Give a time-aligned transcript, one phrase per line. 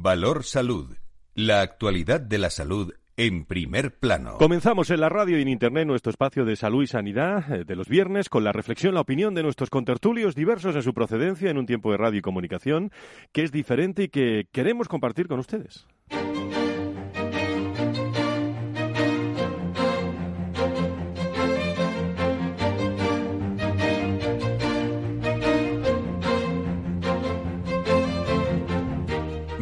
[0.00, 0.96] Valor Salud.
[1.34, 4.38] La actualidad de la salud en primer plano.
[4.38, 7.76] Comenzamos en la radio y en internet nuestro espacio de salud y sanidad eh, de
[7.76, 11.58] los viernes con la reflexión, la opinión de nuestros contertulios diversos en su procedencia en
[11.58, 12.90] un tiempo de radio y comunicación
[13.32, 15.86] que es diferente y que queremos compartir con ustedes.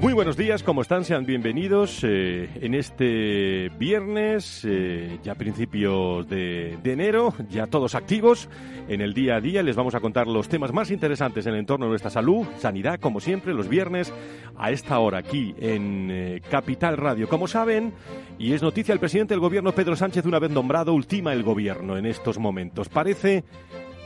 [0.00, 1.04] Muy buenos días, ¿cómo están?
[1.04, 8.48] Sean bienvenidos eh, en este viernes, eh, ya principios de, de, enero, ya todos activos.
[8.88, 11.58] En el día a día les vamos a contar los temas más interesantes en el
[11.58, 14.12] entorno de nuestra salud, sanidad, como siempre, los viernes
[14.56, 17.28] a esta hora aquí en eh, Capital Radio.
[17.28, 17.92] Como saben,
[18.38, 21.98] y es noticia, el presidente del gobierno Pedro Sánchez, una vez nombrado, ultima el gobierno
[21.98, 22.88] en estos momentos.
[22.88, 23.42] Parece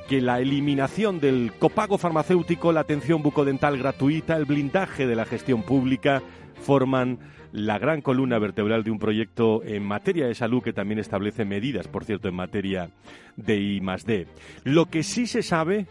[0.09, 5.63] que la eliminación del copago farmacéutico, la atención bucodental gratuita, el blindaje de la gestión
[5.63, 6.23] pública
[6.63, 7.19] forman
[7.53, 11.87] la gran columna vertebral de un proyecto en materia de salud que también establece medidas,
[11.87, 12.91] por cierto, en materia
[13.37, 14.27] de I D.
[14.65, 15.87] Lo que sí se sabe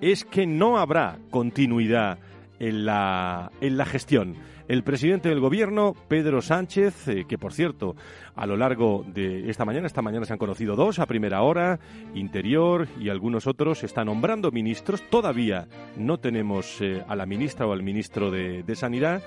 [0.00, 2.18] es que no habrá continuidad
[2.58, 4.36] en la, en la gestión
[4.70, 7.96] el presidente del gobierno, Pedro Sánchez, eh, que por cierto,
[8.36, 11.80] a lo largo de esta mañana, esta mañana se han conocido dos a primera hora,
[12.14, 15.02] Interior y algunos otros, está nombrando ministros.
[15.10, 19.24] Todavía no tenemos eh, a la ministra o al ministro de, Sanidad,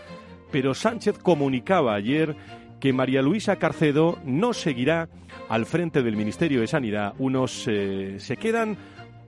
[0.50, 2.38] pero Sánchez comunicaba ayer
[2.80, 5.10] que María Luisa Carcedo no seguirá
[5.50, 7.16] al frente del Ministerio de Sanidad.
[7.18, 8.78] Unos eh, se quedan,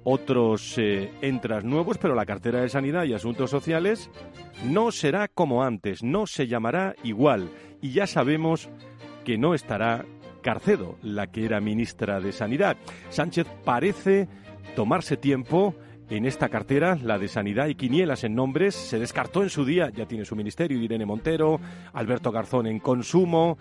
[0.06, 4.10] otros eh, entras nuevos, pero la cartera de Sanidad y Asuntos Sociales
[4.64, 7.50] no será como antes, no se llamará igual.
[7.82, 8.70] Y ya sabemos
[9.26, 10.06] que no estará
[10.42, 12.78] Carcedo, la que era ministra de Sanidad.
[13.10, 14.28] Sánchez parece
[14.76, 15.76] tomarse tiempo
[16.10, 19.90] en esta cartera, la de Sanidad y Quinielas en nombres, se descartó en su día,
[19.90, 21.60] ya tiene su ministerio, Irene Montero,
[21.94, 23.58] Alberto Garzón en Consumo,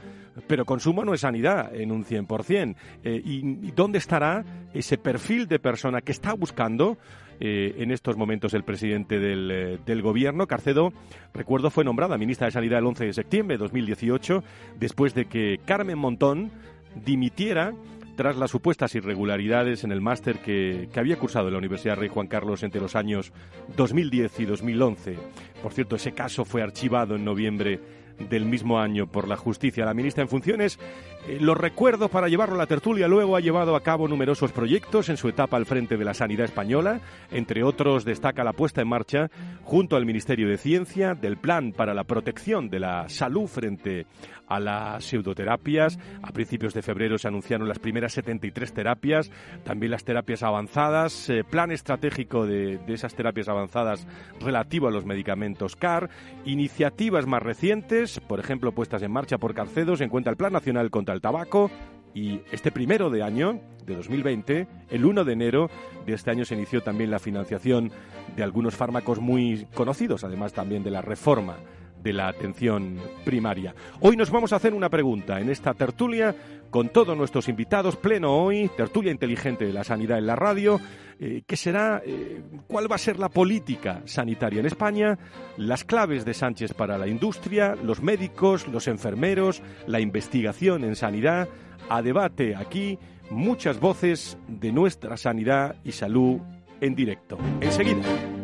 [0.46, 2.76] pero Consumo no es Sanidad en un 100%.
[3.02, 6.98] Eh, y, dónde estará ese perfil de persona que está buscando
[7.40, 10.46] eh, en estos momentos el presidente del, eh, del, Gobierno.
[10.46, 10.92] Carcedo,
[11.32, 14.42] recuerdo, fue nombrada ministra de Sanidad el 11 de septiembre de 2018,
[14.78, 16.52] después de que Carmen Montón
[16.94, 17.72] dimitiera
[18.16, 22.26] tras las supuestas irregularidades en el máster que, había cursado en la Universidad Rey Juan
[22.26, 23.32] Carlos entre los años
[23.76, 25.18] 2010 y 2011.
[25.62, 27.80] Por cierto, ese caso fue archivado en noviembre
[28.18, 29.84] del mismo año por la justicia.
[29.84, 30.78] La ministra en funciones,
[31.26, 35.08] eh, lo recuerdo para llevarlo a la tertulia, luego ha llevado a cabo numerosos proyectos
[35.08, 37.00] en su etapa al frente de la sanidad española.
[37.30, 39.30] Entre otros, destaca la puesta en marcha,
[39.62, 44.06] junto al Ministerio de Ciencia, del Plan para la Protección de la Salud frente
[44.46, 45.98] a las pseudoterapias.
[46.22, 49.30] A principios de febrero se anunciaron las primeras 73 terapias,
[49.64, 54.06] también las terapias avanzadas, eh, plan estratégico de, de esas terapias avanzadas
[54.40, 56.10] relativo a los medicamentos CAR,
[56.44, 60.90] iniciativas más recientes, por ejemplo, puestas en marcha por Carcedo, se encuentra el Plan Nacional
[60.90, 61.70] contra el Tabaco,
[62.14, 65.70] y este primero de año, de 2020, el 1 de enero
[66.06, 67.90] de este año se inició también la financiación
[68.36, 71.56] de algunos fármacos muy conocidos, además también de la reforma
[72.04, 73.74] de la atención primaria.
[74.00, 76.36] Hoy nos vamos a hacer una pregunta en esta tertulia
[76.70, 80.80] con todos nuestros invitados, pleno hoy, tertulia inteligente de la sanidad en la radio.
[81.18, 82.02] Eh, ¿Qué será?
[82.04, 85.18] Eh, ¿Cuál va a ser la política sanitaria en España?
[85.56, 91.48] Las claves de Sánchez para la industria, los médicos, los enfermeros, la investigación en sanidad.
[91.88, 92.98] A debate aquí
[93.30, 96.40] muchas voces de nuestra sanidad y salud
[96.80, 97.38] en directo.
[97.60, 98.43] Enseguida.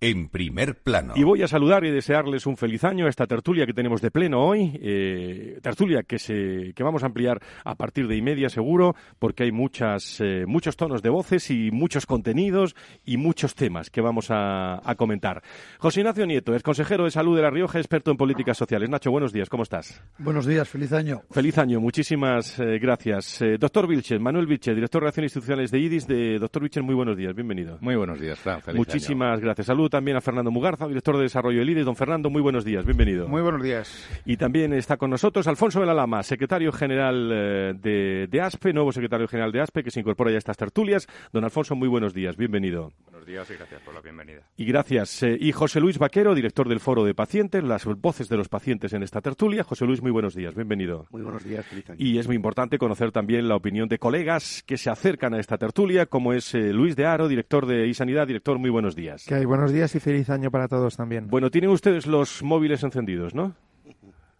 [0.00, 1.14] en primer plano.
[1.16, 4.10] Y voy a saludar y desearles un feliz año a esta tertulia que tenemos de
[4.10, 8.48] pleno hoy, eh, tertulia que se que vamos a ampliar a partir de y media
[8.48, 13.90] seguro, porque hay muchas eh, muchos tonos de voces y muchos contenidos y muchos temas
[13.90, 15.42] que vamos a, comentar.
[15.78, 18.88] José Ignacio Nieto es consejero de salud de La Rioja, experto en políticas sociales.
[18.88, 20.02] Nacho, buenos días, ¿cómo estás?
[20.18, 21.22] Buenos días, feliz año.
[21.30, 23.44] Feliz año, muchísimas eh, gracias.
[23.58, 27.16] doctor Vilches, Manuel Vilches, director de Relaciones Institucionales de IDIS, de doctor Vilches, muy buenos
[27.16, 27.78] días, bienvenido.
[27.80, 29.66] Muy buenos días, Fran, feliz Muchísimas gracias.
[29.66, 31.82] Salud también a Fernando Mugarza, director de Desarrollo del IDE.
[31.82, 33.28] Don Fernando, muy buenos días, bienvenido.
[33.28, 34.06] Muy buenos días.
[34.26, 38.74] Y también está con nosotros Alfonso de la Lama, secretario general eh, de, de, ASPE,
[38.74, 41.06] nuevo secretario general de ASPE, que se incorpora ya a estas tertulias.
[41.32, 42.92] Don Alfonso, muy buenos días, bienvenido.
[43.06, 44.42] Buenos Buenos días y gracias por la bienvenida.
[44.56, 45.22] Y gracias.
[45.24, 48.92] Eh, y José Luis Vaquero, director del Foro de Pacientes, las voces de los pacientes
[48.92, 49.64] en esta tertulia.
[49.64, 51.06] José Luis, muy buenos días, bienvenido.
[51.10, 51.96] Muy buenos días, feliz año.
[51.98, 55.58] Y es muy importante conocer también la opinión de colegas que se acercan a esta
[55.58, 58.28] tertulia, como es eh, Luis de Aro, director de iSanidad.
[58.28, 59.24] Director, muy buenos días.
[59.26, 61.28] Que hay buenos días y feliz año para todos también.
[61.28, 63.54] Bueno, tienen ustedes los móviles encendidos, ¿no?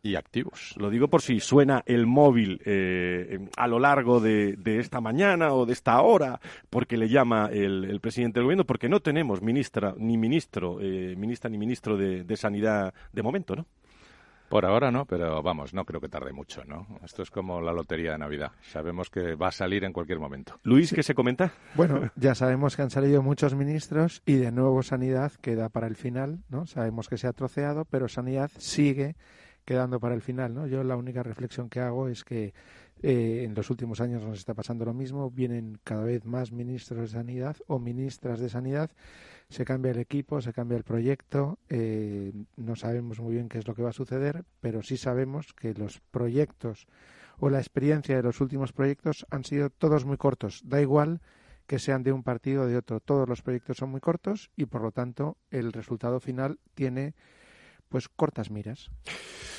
[0.06, 0.75] y activos.
[0.77, 5.67] Lo digo por si suena el móvil eh, a lo largo de, esta mañana o
[5.67, 6.41] de esta hora,
[6.71, 11.50] porque le llama el, presidente del gobierno, porque no tenemos ministra ni ministro, eh, ministra
[11.50, 13.67] ni ministro de, Sanidad de momento, ¿no?
[14.48, 16.87] Por ahora no, pero vamos, no creo que tarde mucho, ¿no?
[17.04, 18.52] Esto es como la lotería de Navidad.
[18.70, 20.58] Sabemos que va a salir en cualquier momento.
[20.62, 21.52] Luis, ¿qué se comenta?
[21.75, 25.96] Bueno, ya sabemos que han salido muchos ministros y de nuevo Sanidad queda para el
[25.96, 26.66] final, ¿no?
[26.66, 29.16] Sabemos que se ha troceado, pero Sanidad sigue
[29.64, 30.66] quedando para el final, ¿no?
[30.66, 32.54] Yo la única reflexión que hago es que
[33.02, 37.00] eh, en los últimos años nos está pasando lo mismo, vienen cada vez más ministros
[37.12, 38.90] de sanidad o ministras de sanidad,
[39.48, 43.69] se cambia el equipo, se cambia el proyecto, eh, no sabemos muy bien qué es
[43.69, 46.87] lo que va a suceder, pero sí sabemos que los proyectos
[47.38, 51.20] o la experiencia de los últimos proyectos han sido todos muy cortos, da igual
[51.66, 54.66] que sean de un partido o de otro, todos los proyectos son muy cortos y
[54.66, 57.14] por lo tanto el resultado final tiene
[57.96, 58.90] pues cortas miras.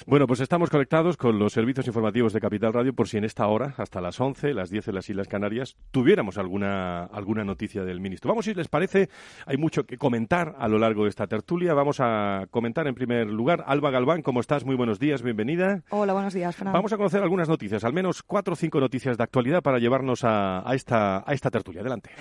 [0.06, 3.48] Bueno, pues estamos conectados con los servicios informativos de Capital Radio por si en esta
[3.48, 8.00] hora, hasta las 11, las 10 en las Islas Canarias, tuviéramos alguna, alguna noticia del
[8.00, 8.30] ministro.
[8.30, 9.10] Vamos, si les parece,
[9.48, 11.74] hay mucho que comentar a lo largo de esta tertulia.
[11.74, 13.64] Vamos a comentar en primer lugar.
[13.66, 14.66] Alba Galván, ¿cómo estás?
[14.66, 15.82] Muy buenos días, bienvenida.
[15.90, 16.78] Hola, buenos días, Fernando.
[16.78, 20.24] Vamos a conocer algunas noticias, al menos cuatro o cinco noticias de actualidad para llevarnos
[20.24, 21.82] a, a, esta, a esta tertulia.
[21.82, 22.12] Adelante.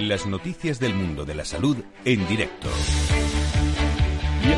[0.00, 1.76] Las noticias del mundo de la salud
[2.06, 2.68] en directo.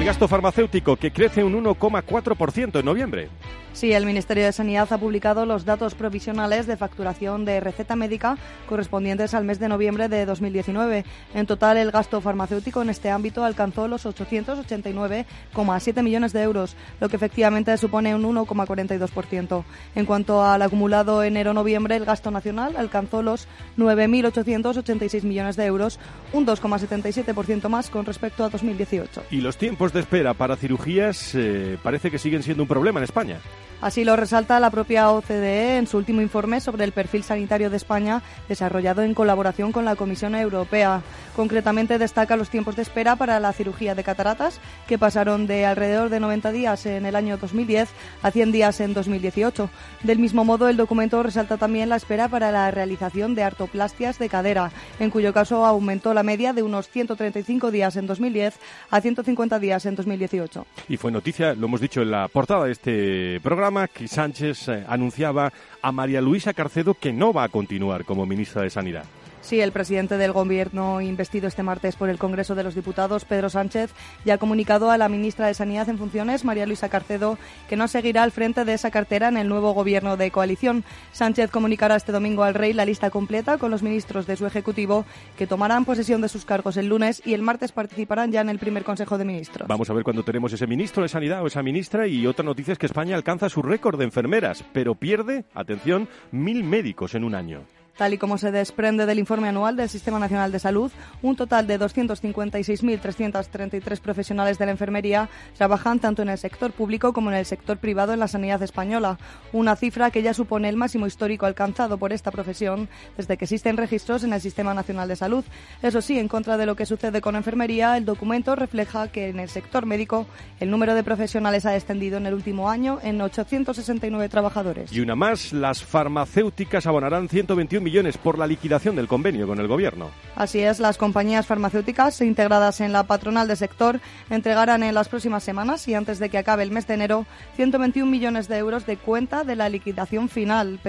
[0.03, 3.29] El gasto farmacéutico que crece un 1,4% en noviembre.
[3.73, 8.37] Sí, el Ministerio de Sanidad ha publicado los datos provisionales de facturación de receta médica
[8.69, 11.07] correspondientes al mes de noviembre de 2019.
[11.35, 17.09] En total, el gasto farmacéutico en este ámbito alcanzó los 889,7 millones de euros, lo
[17.09, 19.65] que efectivamente supone un 1,42%.
[19.95, 23.49] En cuanto al acumulado enero-noviembre, el gasto nacional alcanzó los
[23.79, 25.99] 9.886 millones de euros,
[26.35, 29.23] un 2,77% más con respecto a 2018.
[29.31, 33.05] Y los tiempos de espera para cirugías eh, parece que siguen siendo un problema en
[33.05, 33.39] España.
[33.83, 37.77] Así lo resalta la propia OCDE en su último informe sobre el perfil sanitario de
[37.77, 41.03] España, desarrollado en colaboración con la Comisión Europea.
[41.35, 46.11] Concretamente destaca los tiempos de espera para la cirugía de cataratas, que pasaron de alrededor
[46.11, 47.89] de 90 días en el año 2010
[48.23, 49.69] a 100 días en 2018.
[50.05, 54.29] Del mismo modo, el documento resalta también la espera para la realización de artoplastias de
[54.29, 58.61] cadera, en cuyo caso aumentó la media de unos 135 días en 2010
[58.91, 60.67] a 150 días en 2018.
[60.89, 64.85] Y fue noticia, lo hemos dicho en la portada de este programa, que Sánchez eh,
[64.89, 69.05] anunciaba a María Luisa Carcedo que no va a continuar como ministra de Sanidad.
[69.43, 73.51] Sí, el presidente del Gobierno investido este martes por el Congreso de los Diputados, Pedro
[73.51, 73.91] Sánchez,
[74.25, 77.89] ya ha comunicado a la ministra de Sanidad en funciones, María Luisa Carcedo, que no
[77.89, 80.85] seguirá al frente de esa cartera en el nuevo Gobierno de coalición.
[81.11, 85.05] Sánchez comunicará este domingo al Rey la lista completa con los ministros de su Ejecutivo
[85.37, 88.61] que tomarán posesión de sus cargos el lunes y el martes participarán ya en el
[88.61, 89.67] primer Consejo de Ministros.
[89.67, 92.73] Vamos a ver cuándo tenemos ese ministro de Sanidad o esa ministra y otra noticia
[92.73, 97.35] es que España alcanza su récord de enfermeras, pero pierde, atención, mil médicos en un
[97.35, 97.65] año.
[97.97, 100.91] Tal y como se desprende del informe anual del Sistema Nacional de Salud,
[101.21, 105.29] un total de 256.333 profesionales de la enfermería
[105.59, 109.19] trabajan tanto en el sector público como en el sector privado en la sanidad española,
[109.53, 112.89] una cifra que ya supone el máximo histórico alcanzado por esta profesión
[113.19, 115.45] desde que existen registros en el Sistema Nacional de Salud.
[115.83, 119.39] Eso sí, en contra de lo que sucede con enfermería, el documento refleja que en
[119.39, 120.25] el sector médico
[120.61, 124.91] el número de profesionales ha descendido en el último año en 869 trabajadores.
[124.93, 129.69] Y una más, las farmacéuticas abonarán 121 millones por la liquidación del convenio con el
[129.69, 130.11] Gobierno.
[130.37, 135.45] Así es, las compañías farmacéuticas integradas en la patronal del sector entregarán en las próximas
[135.45, 138.97] semanas y antes de que acabe el mes de enero 121 millones de euros de
[138.97, 140.81] cuenta de la liquidación final,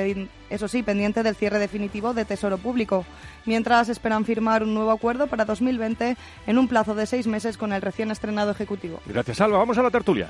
[0.49, 3.05] eso sí, pendiente del cierre definitivo de Tesoro Público.
[3.45, 6.15] Mientras esperan firmar un nuevo acuerdo para 2020
[6.47, 8.99] en un plazo de seis meses con el recién estrenado Ejecutivo.
[9.05, 9.57] Gracias, Alba.
[9.57, 10.29] Vamos a la tertulia.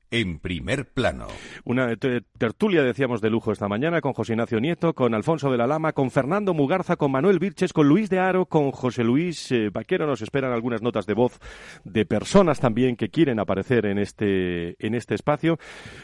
[0.11, 1.27] en primer plano.
[1.63, 5.67] Una tertulia, decíamos, de lujo esta mañana con José Ignacio Nieto, con Alfonso de la
[5.67, 9.69] Lama, con Fernando Mugarza, con Manuel Virches, con Luis de Aro, con José Luis eh,
[9.71, 10.05] Vaquero.
[10.05, 11.39] Nos esperan algunas notas de voz
[11.85, 15.57] de personas también que quieren aparecer en este, en este espacio.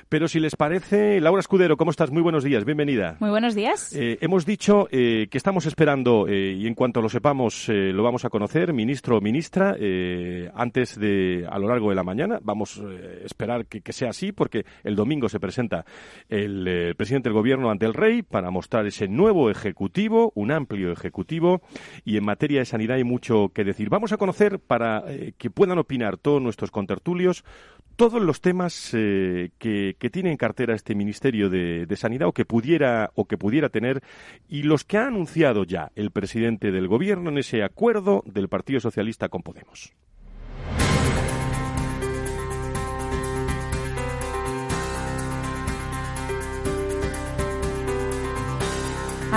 [0.08, 2.10] Pero si les parece, Laura Escudero, ¿cómo estás?
[2.10, 3.18] Muy buenos días, bienvenida.
[3.20, 3.94] Muy buenos días.
[3.94, 8.30] Eh, hemos dicho eh, que estamos esperando, y en cuanto lo sepamos, lo vamos a
[8.30, 9.76] conocer, ministro o ministra,
[10.54, 12.40] antes de, a lo largo de la mañana.
[12.42, 15.86] Vamos a esperar que, que sea así, porque el domingo se presenta
[16.30, 20.92] el, eh, presidente del gobierno ante el rey para mostrar ese nuevo ejecutivo, un amplio
[20.92, 21.62] ejecutivo,
[22.06, 23.90] y en materia de sanidad hay mucho que decir.
[23.90, 27.44] Vamos a conocer, para eh, que puedan opinar todos nuestros contertulios,
[27.96, 32.46] todos los temas eh, que, tiene en cartera este Ministerio de, de, Sanidad o que
[32.46, 34.02] pudiera o que pudiera tener
[34.48, 38.80] y los que ha anunciado ya el presidente del Gobierno en ese acuerdo del Partido
[38.80, 39.94] Socialista con Podemos.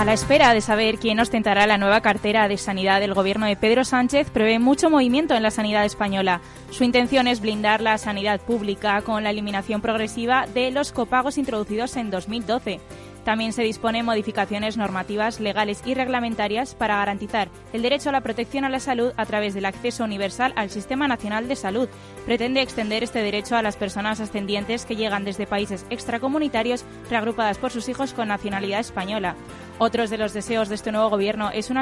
[0.01, 3.55] A la espera de saber quién ostentará la nueva cartera de sanidad del gobierno de
[3.55, 6.41] Pedro Sánchez, prevé mucho movimiento en la sanidad española.
[6.71, 11.97] Su intención es blindar la sanidad pública con la eliminación progresiva de los copagos introducidos
[11.97, 12.79] en 2012.
[13.23, 18.65] También se dispone modificaciones normativas legales y reglamentarias para garantizar el derecho a la protección
[18.65, 21.87] a la salud a través del acceso universal al Sistema Nacional de Salud.
[22.25, 27.69] Pretende extender este derecho a las personas ascendientes que llegan desde países extracomunitarios reagrupadas por
[27.69, 29.35] sus hijos con nacionalidad española.
[29.79, 31.81] Otros de los deseos de este nuevo gobierno es una,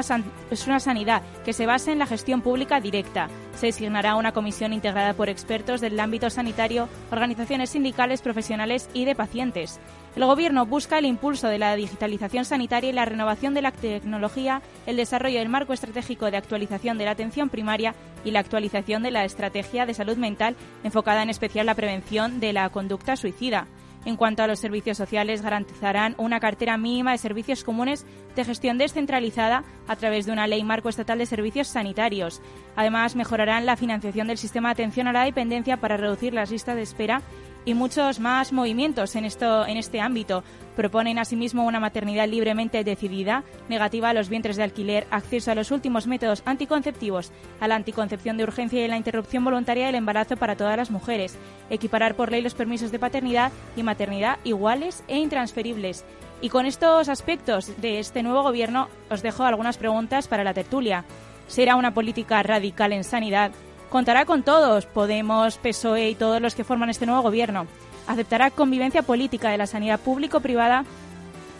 [0.50, 3.28] es una sanidad que se base en la gestión pública directa.
[3.54, 9.14] Se designará una comisión integrada por expertos del ámbito sanitario, organizaciones sindicales, profesionales y de
[9.14, 9.80] pacientes.
[10.16, 14.62] El Gobierno busca el impulso de la digitalización sanitaria y la renovación de la tecnología,
[14.86, 17.94] el desarrollo del marco estratégico de actualización de la atención primaria
[18.24, 22.52] y la actualización de la estrategia de salud mental, enfocada en especial la prevención de
[22.52, 23.66] la conducta suicida.
[24.04, 28.78] En cuanto a los servicios sociales, garantizarán una cartera mínima de servicios comunes de gestión
[28.78, 32.40] descentralizada a través de una ley marco estatal de servicios sanitarios.
[32.76, 36.76] Además, mejorarán la financiación del sistema de atención a la dependencia para reducir las listas
[36.76, 37.22] de espera
[37.64, 40.42] y muchos más movimientos en, esto, en este ámbito.
[40.76, 45.70] Proponen asimismo una maternidad libremente decidida, negativa a los vientres de alquiler, acceso a los
[45.70, 50.56] últimos métodos anticonceptivos, a la anticoncepción de urgencia y la interrupción voluntaria del embarazo para
[50.56, 51.36] todas las mujeres,
[51.68, 56.04] equiparar por ley los permisos de paternidad y maternidad iguales e intransferibles.
[56.42, 61.04] Y con estos aspectos de este nuevo gobierno os dejo algunas preguntas para la tertulia.
[61.48, 63.52] ¿Será una política radical en sanidad?
[63.90, 67.66] Contará con todos, Podemos, PSOE y todos los que forman este nuevo gobierno.
[68.06, 70.84] Aceptará convivencia política de la sanidad público-privada.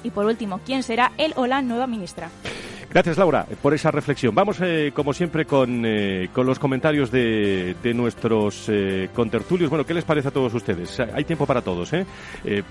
[0.02, 2.30] Y por último, ¿quién será él o la nueva ministra?
[2.90, 4.35] Gracias, Laura, por esa reflexión.
[4.35, 9.70] Vamos, eh, como siempre, con, eh, con, los comentarios de, de nuestros eh, contertulios.
[9.70, 10.99] Bueno, ¿qué les parece a todos ustedes?
[10.99, 12.04] Hay tiempo para todos, ¿eh?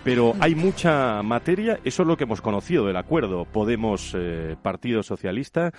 [0.03, 1.79] pero hay mucha materia.
[1.85, 5.71] Eso es lo que hemos conocido del acuerdo Podemos-Partido Socialista.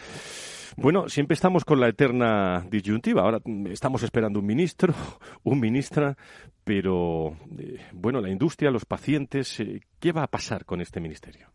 [0.77, 3.23] Bueno, siempre estamos con la eterna disyuntiva.
[3.23, 4.95] Ahora estamos esperando un ministro,
[5.43, 6.17] un ministra,
[6.65, 11.49] pero eh, bueno, la industria, los pacientes, eh, ¿qué va a pasar con este ministerio?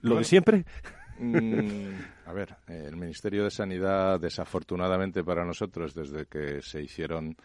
[0.00, 0.64] ¿Lo de siempre?
[1.18, 1.94] Mm,
[2.26, 7.36] a ver, el Ministerio de Sanidad, desafortunadamente para nosotros, desde que se hicieron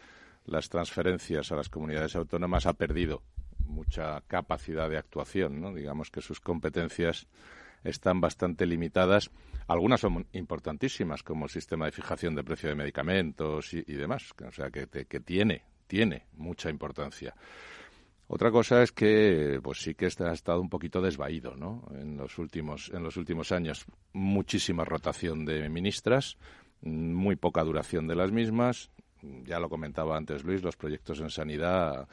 [0.45, 3.23] las transferencias a las comunidades autónomas, ha perdido
[3.65, 5.73] mucha capacidad de actuación, ¿no?
[5.73, 7.27] Digamos que sus competencias
[7.83, 9.31] están bastante limitadas.
[9.67, 14.31] Algunas son importantísimas, como el sistema de fijación de precio de medicamentos y, demás.
[14.45, 17.33] O sea, que, que tiene, tiene mucha importancia.
[18.33, 21.83] Otra cosa es que, pues sí que ha estado un poquito desvaído, ¿no?
[21.93, 26.39] En los últimos, en los últimos años, muchísima rotación de ministras,
[26.81, 28.89] muy poca duración de las mismas.
[29.21, 32.07] Ya lo comentaba antes Luis, los proyectos en sanidad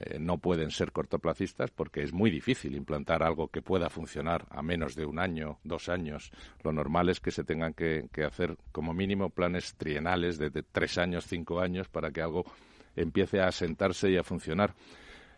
[0.00, 4.62] eh, no pueden ser cortoplacistas porque es muy difícil implantar algo que pueda funcionar a
[4.62, 6.32] menos de un año, dos años.
[6.64, 11.24] Lo normal es que se tengan que, hacer como mínimo planes trienales de, tres años,
[11.28, 12.44] cinco años para que algo
[12.96, 14.74] empiece a asentarse y a funcionar.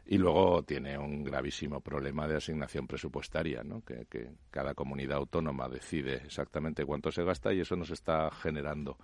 [0.06, 3.82] Y luego tiene un gravísimo problema de asignación presupuestaria, ¿no?
[3.82, 8.98] que, que cada comunidad autónoma decide exactamente cuánto se gasta y eso nos está generando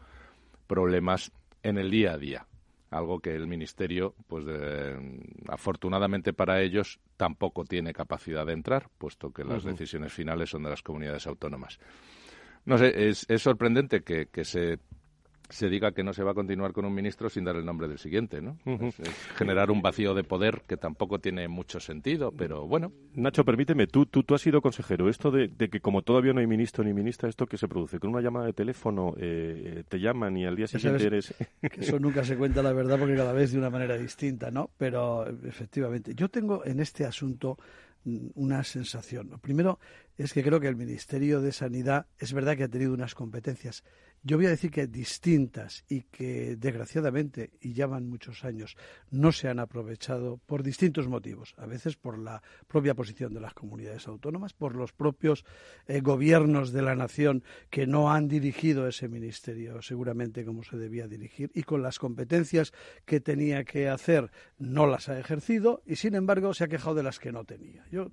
[0.66, 2.46] problemas en el día a día
[2.90, 4.44] algo que el Ministerio, pues
[5.48, 10.70] afortunadamente para ellos, tampoco tiene capacidad de entrar, puesto que las decisiones finales son de
[10.70, 11.78] las comunidades autónomas.
[12.64, 14.78] No sé, es, sorprendente que, se
[15.50, 17.88] se diga que no se va a continuar con un ministro sin dar el nombre
[17.88, 18.56] del siguiente, ¿no?
[18.64, 18.96] es,
[19.36, 22.92] generar un vacío de poder que tampoco tiene mucho sentido, pero bueno.
[23.14, 25.08] Nacho, permíteme, tú, tú, tú has sido consejero.
[25.08, 27.98] Esto de, que como todavía no hay ministro ni ministra, ¿esto que se produce?
[27.98, 31.34] Con una llamada de teléfono eh, te llaman y al día siguiente eres...
[31.62, 34.70] eso nunca se cuenta la verdad porque cada vez de una manera distinta, ¿no?
[34.76, 37.58] Pero efectivamente, yo tengo en este asunto
[38.04, 39.38] mm, una sensación.
[39.40, 39.78] Primero
[40.24, 43.82] es que creo que el Ministerio de Sanidad es verdad que ha tenido unas competencias
[44.22, 48.76] yo voy a decir que distintas y que desgraciadamente, y llevan muchos años,
[49.10, 51.54] no se han aprovechado por distintos motivos.
[51.56, 55.46] A veces por la propia posición de las comunidades autónomas, por los propios
[55.86, 61.08] eh, gobiernos de la nación que no han dirigido ese ministerio seguramente como se debía
[61.08, 62.72] dirigir y con las competencias
[63.06, 67.02] que tenía que hacer no las ha ejercido y sin embargo se ha quejado de
[67.02, 67.86] las que no tenía.
[67.90, 68.08] Yo,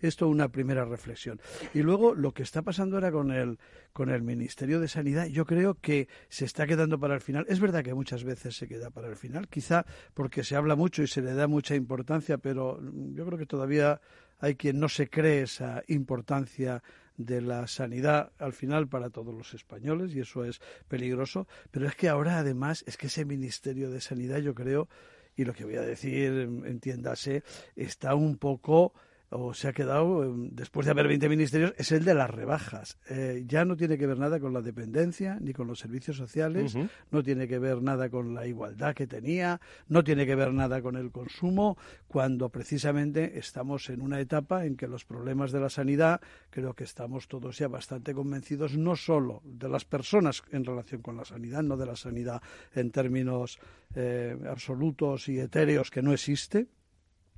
[0.00, 1.40] esto una primera reflexión.
[1.74, 3.58] Y luego lo que está pasando ahora con el,
[3.92, 7.46] con el Ministerio de Sanidad, yo creo que se está quedando para el final.
[7.48, 11.02] Es verdad que muchas veces se queda para el final, quizá porque se habla mucho
[11.02, 12.80] y se le da mucha importancia, pero
[13.12, 14.00] yo creo que todavía
[14.38, 16.82] hay quien no se cree esa importancia
[17.16, 21.46] de la sanidad al final para todos los españoles y eso es peligroso.
[21.70, 24.88] Pero es que ahora además es que ese Ministerio de Sanidad yo creo,
[25.36, 27.42] y lo que voy a decir, entiéndase,
[27.74, 28.92] está un poco
[29.30, 32.98] o se ha quedado, em, después de haber 20 ministerios, es el de las rebajas.
[33.08, 36.76] Eh, ya no tiene que ver nada con la dependencia ni con los servicios sociales,
[37.10, 40.80] no tiene que ver nada con la igualdad que tenía, no tiene que ver nada
[40.80, 45.70] con el consumo, cuando precisamente estamos en una etapa en que los problemas de la
[45.70, 51.02] sanidad, creo que estamos todos ya bastante convencidos, no solo de las personas en relación
[51.02, 52.42] con la sanidad, no de la sanidad
[52.74, 53.58] en términos
[53.94, 56.68] eh, absolutos y etéreos que no existe,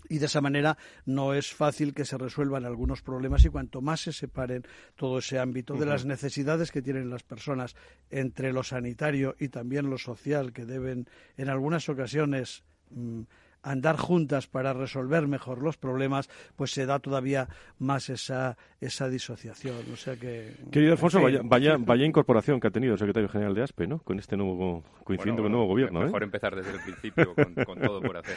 [0.09, 4.01] y de esa manera no es fácil que se resuelvan algunos problemas y cuanto más
[4.01, 4.65] se separen
[4.97, 7.77] todo ese ámbito de las necesidades que tienen las personas
[8.11, 13.23] entre lo sanitario y también lo social que deben en algunas ocasiones mm,
[13.63, 17.49] andar juntas para resolver mejor los problemas, pues se da todavía
[17.79, 19.77] más esa, esa disociación.
[19.93, 23.63] O sea que, Querido Alfonso, vaya, vaya, incorporación que ha tenido el secretario general de
[23.63, 23.99] ASPE, ¿no?
[23.99, 26.01] Con este nuevo, coincidiendo con el nuevo gobierno.
[26.01, 26.27] Mejor ¿eh?
[26.27, 28.37] empezar desde el principio con todo por hacer.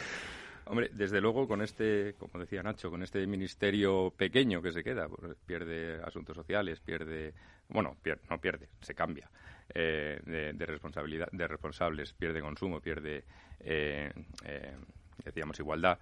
[0.66, 5.08] Hombre, desde luego con este, como decía Nacho, con este ministerio pequeño que se queda,
[5.08, 7.34] pues, pierde asuntos sociales, pierde,
[7.68, 7.96] bueno,
[8.30, 9.28] no pierde, se cambia
[9.74, 13.24] eh, de, responsabilidad, de responsables, pierde consumo, pierde,
[13.60, 14.12] eh,
[14.44, 14.76] eh,
[15.24, 15.98] decíamos, igualdad.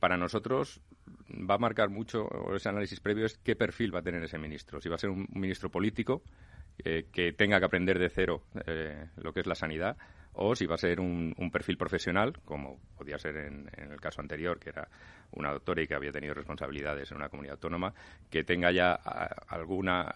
[0.00, 0.80] para nosotros
[1.28, 4.80] va a marcar mucho ese análisis previo es qué perfil va a tener ese ministro.
[4.80, 6.22] Si va a ser un ministro político
[6.82, 8.42] que tenga que aprender de cero
[9.16, 9.96] lo que es la sanidad
[10.34, 14.58] o si va a ser un, perfil profesional, como podía ser en, el caso anterior,
[14.58, 14.88] que era
[15.32, 17.92] una doctora y que había tenido responsabilidades en una comunidad autónoma,
[18.30, 18.92] que tenga ya
[19.48, 20.14] alguna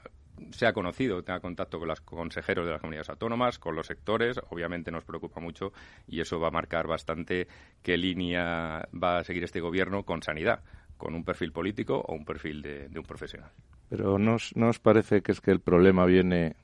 [0.51, 4.91] sea conocido, tenga contacto con los consejeros de las comunidades autónomas, con los sectores, obviamente
[4.91, 5.73] nos preocupa mucho
[6.09, 7.47] y eso va a marcar bastante
[7.83, 10.61] qué línea va a seguir este gobierno con sanidad,
[10.97, 13.51] con un perfil político o un perfil de, un profesional.
[13.89, 16.57] Pero ¿no ¿no os parece que es que el problema viene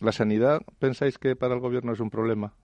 [0.00, 2.54] ¿La sanidad pensáis que para el gobierno es un problema?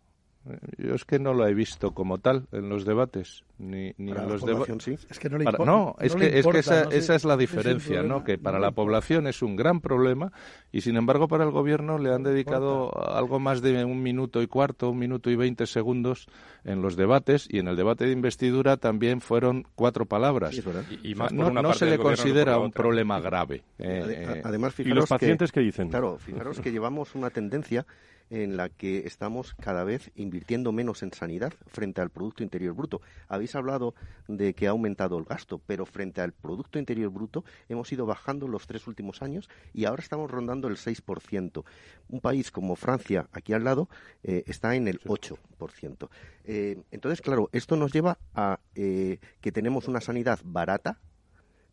[0.78, 4.26] Yo es que no lo he visto como tal en los debates, ni, ni en
[4.26, 5.06] los debates.
[5.10, 5.70] Es que no le importa.
[5.70, 8.24] No, es que, es que esa, esa, es la diferencia, ¿no?
[8.24, 10.32] Que para la población es un gran problema
[10.72, 14.46] y sin embargo para el gobierno le han dedicado algo más de un minuto y
[14.46, 16.26] cuarto, un minuto y veinte segundos
[16.64, 20.58] en los debates y en el debate de investidura también fueron cuatro palabras.
[21.02, 23.62] y, más no, no se le considera un problema grave.
[23.78, 25.90] Eh, además, ¿Y los pacientes que, qué dicen?
[25.90, 27.84] Claro, fijaros que llevamos una tendencia
[28.30, 33.02] en la que estamos cada vez invirtiendo menos en sanidad frente al Producto Interior Bruto.
[33.28, 33.94] Habéis hablado
[34.28, 38.46] de que ha aumentado el gasto, pero frente al Producto Interior Bruto hemos ido bajando
[38.48, 41.64] los tres últimos años y ahora estamos rondando el 6%.
[42.08, 43.88] Un país como Francia, aquí al lado,
[44.22, 46.08] eh, está en el 8%.
[46.44, 50.98] Eh, entonces, claro, esto nos lleva a eh, que tenemos una sanidad barata,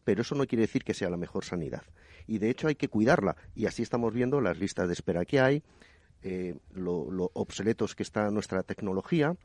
[0.04, 1.84] pero eso no quiere decir que sea la mejor sanidad.
[2.28, 3.36] Y de hecho hay que cuidarla.
[3.56, 5.64] Y así estamos viendo las listas de espera que hay,
[6.24, 9.36] eh, lo, obsoletos que está nuestra tecnología,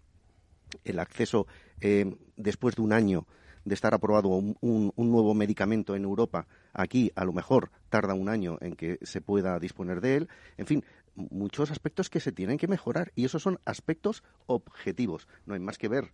[0.84, 1.46] el acceso
[1.80, 3.26] eh, después de un año
[3.64, 8.58] de estar aprobado un, nuevo medicamento en Europa, aquí a lo mejor tarda un año
[8.60, 10.28] en que se pueda disponer de él.
[10.56, 15.28] En fin, muchos aspectos que se tienen que mejorar y esos son aspectos objetivos.
[15.46, 16.12] No hay más que ver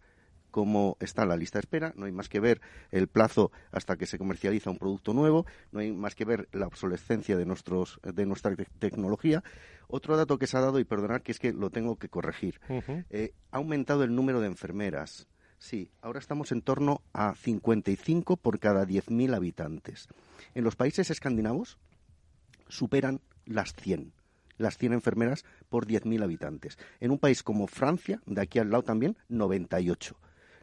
[0.51, 4.07] cómo está la lista de espera, no hay más que ver el plazo hasta que
[4.07, 8.27] se comercializa un producto nuevo, no hay más que ver la obsolescencia de, nuestros, de
[8.27, 9.43] nuestra tecnología.
[9.89, 12.61] Otro dato que se ha dado, y perdonar que es que lo tengo que corregir,
[13.11, 15.29] eh, ha aumentado el número de enfermeras.
[15.59, 20.09] Sí, ahora estamos en torno a 55 por cada 10.000 habitantes.
[20.55, 21.79] En los países escandinavos
[22.69, 24.13] superan las 100
[24.59, 26.79] las 100 enfermeras por 10.000 habitantes.
[27.01, 30.19] En un país como Francia, de aquí al lado también, 98.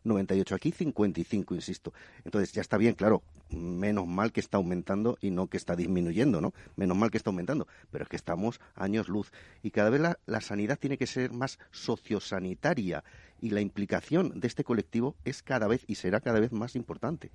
[0.05, 1.93] 98 aquí, 55, insisto.
[2.23, 6.41] Entonces ya está bien, claro, menos mal que está aumentando y no que está disminuyendo,
[6.41, 6.53] ¿no?
[6.75, 9.31] Menos mal que está aumentando, pero es que estamos años luz
[9.63, 13.03] y cada vez la, la sanidad tiene que ser más sociosanitaria
[13.41, 17.31] y la implicación de este colectivo es cada vez y será cada vez más importante.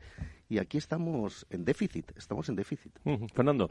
[0.49, 2.93] Y aquí estamos en déficit, estamos en déficit.
[3.35, 3.69] Fernando.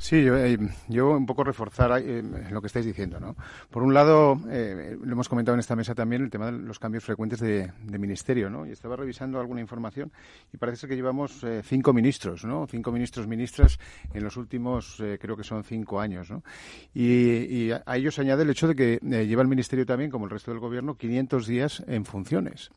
[0.00, 0.56] Sí, yo, eh,
[0.86, 3.34] yo, un poco reforzar eh, lo que estáis diciendo, ¿no?
[3.68, 6.78] Por un lado, eh, lo hemos comentado en esta mesa también, el tema de los
[6.78, 8.64] cambios frecuentes de, ministerio, ¿no?
[8.64, 10.12] Y estaba revisando alguna información
[10.52, 12.68] y parece ser que llevamos cinco ministros, ¿no?
[12.68, 13.80] Cinco ministros, ministras
[14.14, 16.44] en los últimos, creo que son cinco años, ¿no?
[16.94, 20.26] Y, y a ello se añade el hecho de que lleva el ministerio también, como
[20.26, 22.70] el resto del gobierno, 500 días en funciones.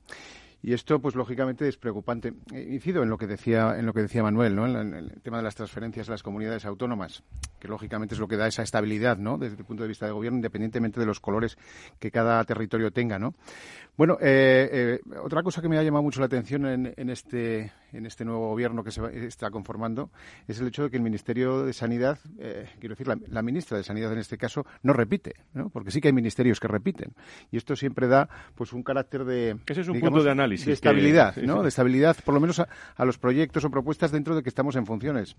[0.64, 2.34] Y esto, pues lógicamente, es preocupante.
[2.54, 4.68] Eh, incido en lo que decía, en lo que decía Manuel, ¿no?
[4.68, 7.24] En, el tema de las transferencias a las comunidades autónomas,
[7.60, 9.38] que lógicamente es lo que da esa estabilidad, ¿no?
[9.40, 11.58] Desde el punto de vista de gobierno, independientemente de los colores
[12.00, 13.34] que cada territorio tenga, ¿no?
[13.98, 18.06] Bueno, eh, eh, otra cosa que me ha llamado mucho la atención en, este, en
[18.06, 20.12] este nuevo gobierno que se está conformando
[20.48, 23.84] es el hecho de que el Ministerio de Sanidad, eh, quiero decir, la, ministra de
[23.84, 25.70] Sanidad en este caso, no repite, ¿no?
[25.70, 27.14] porque sí que hay ministerios que repiten.
[27.52, 29.58] Y esto siempre da pues un carácter de.
[29.66, 30.66] Ese es un punto de análisis.
[30.66, 31.64] De estabilidad, ¿no?
[31.64, 34.86] De estabilidad, por lo menos a, los proyectos o propuestas dentro de que estamos en
[34.86, 35.36] funciones.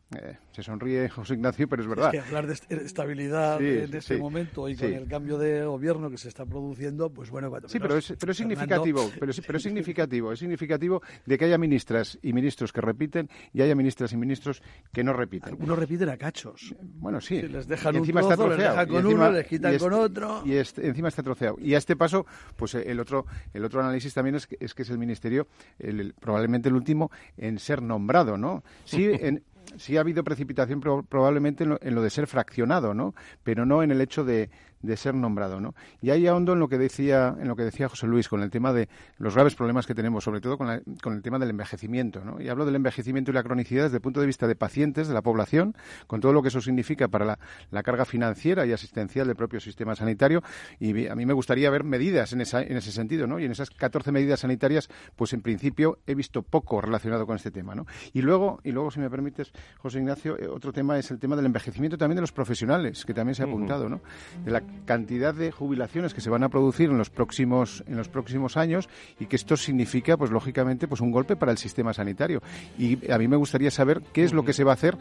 [0.51, 2.15] se sonríe José Ignacio, pero es verdad.
[2.15, 6.19] Es que hablar de estabilidad en este momento y con el cambio de gobierno que
[6.19, 10.33] se está produciendo, pues bueno, Sí, pero es, pero es significativo, pero, pero es significativo,
[10.33, 14.63] es significativo de que haya ministras y ministros que repiten y haya ministras y ministros
[14.93, 15.51] que no repiten.
[15.51, 16.75] Algunos repiten a cachos.
[16.81, 17.41] Bueno, sí.
[17.43, 18.77] les dejan encima un trozo, está troceado.
[18.79, 20.43] Les con uno, les quitan con otro.
[20.45, 21.57] Y encima está troceado.
[21.61, 22.27] Y a este paso,
[22.57, 25.47] pues el otro, el otro análisis también es que es, que es el ministerio,
[25.79, 28.65] el, probablemente el último en ser nombrado, ¿no?
[28.85, 29.43] Sí, en,
[29.77, 33.15] sí ha habido precipitación probablemente en lo, de ser fraccionado, ¿no?
[33.43, 34.51] Pero no en el hecho de,
[34.83, 35.75] de ser nombrado, ¿no?
[36.01, 38.51] Y ahí ahondo en lo que decía en lo que decía José Luis con el
[38.51, 42.41] tema de los graves problemas que tenemos, sobre todo con, el tema del envejecimiento, ¿no?
[42.41, 45.15] Y hablo del envejecimiento y la cronicidad desde el punto de vista de pacientes, de
[45.15, 45.75] la población,
[46.07, 47.39] con todo lo que eso significa para
[47.71, 50.43] la, carga financiera y asistencial del propio sistema sanitario.
[50.79, 53.39] Y a mí me gustaría ver medidas en, esa, en ese sentido, ¿no?
[53.39, 57.51] Y en esas 14 medidas sanitarias, pues en principio he visto poco relacionado con este
[57.51, 57.87] tema, ¿no?
[58.13, 61.37] Y luego, y luego si me permites, José Ignacio, eh, otro tema es el tema
[61.37, 64.01] del envejecimiento también de los profesionales, que también se ha apuntado, ¿no?
[64.45, 68.09] De la cantidad de jubilaciones que se van a producir en los próximos en los
[68.09, 68.89] próximos años
[69.21, 72.43] y que esto significa pues lógicamente pues un golpe para el sistema sanitario
[72.79, 74.99] y a mí me gustaría saber qué es lo que se va a hacer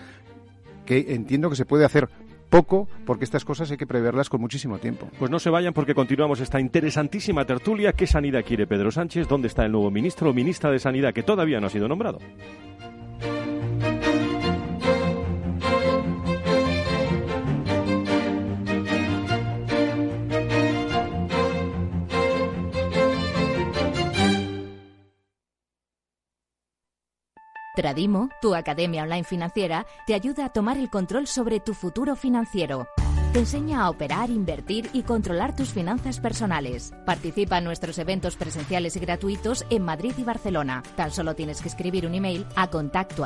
[0.86, 2.10] que entiendo que se puede hacer
[2.52, 5.08] poco, porque estas cosas hay que preverlas con muchísimo tiempo.
[5.18, 7.94] Pues no se vayan porque continuamos esta interesantísima tertulia.
[7.94, 9.28] ¿Qué sanidad quiere Pedro Sánchez?
[9.28, 12.20] ¿Dónde está el nuevo ministro o ministra de Sanidad que todavía no ha sido nombrado?
[27.82, 32.88] Tradimo, tu academia online financiera, te ayuda a tomar el control sobre tu futuro financiero.
[33.34, 36.94] Te enseña a operar, invertir y controlar tus finanzas personales.
[37.08, 40.84] Participa en nuestros eventos presenciales y gratuitos en Madrid y Barcelona.
[40.96, 43.26] Tan solo tienes que escribir un email a contacto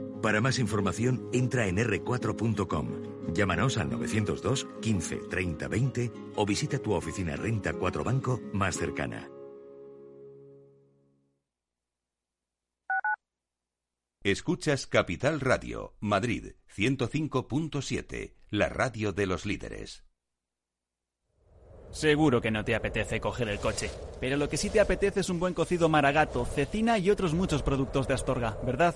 [0.21, 3.33] Para más información, entra en r4.com.
[3.33, 9.29] Llámanos al 902 15 30 20 o visita tu oficina Renta 4 Banco más cercana.
[14.23, 20.03] Escuchas Capital Radio, Madrid 105.7, la radio de los líderes.
[21.89, 25.29] Seguro que no te apetece coger el coche, pero lo que sí te apetece es
[25.29, 28.95] un buen cocido maragato, cecina y otros muchos productos de Astorga, ¿verdad?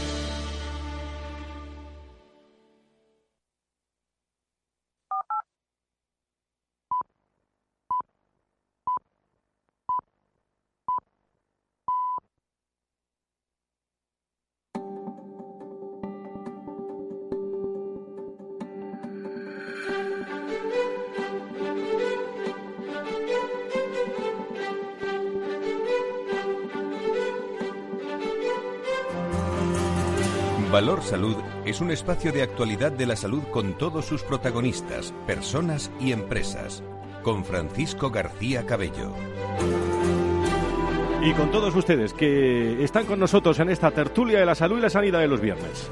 [30.81, 35.91] Valor Salud es un espacio de actualidad de la salud con todos sus protagonistas, personas
[35.99, 36.81] y empresas.
[37.21, 39.13] Con Francisco García Cabello.
[41.21, 44.81] Y con todos ustedes que están con nosotros en esta tertulia de la salud y
[44.81, 45.91] la sanidad de los viernes.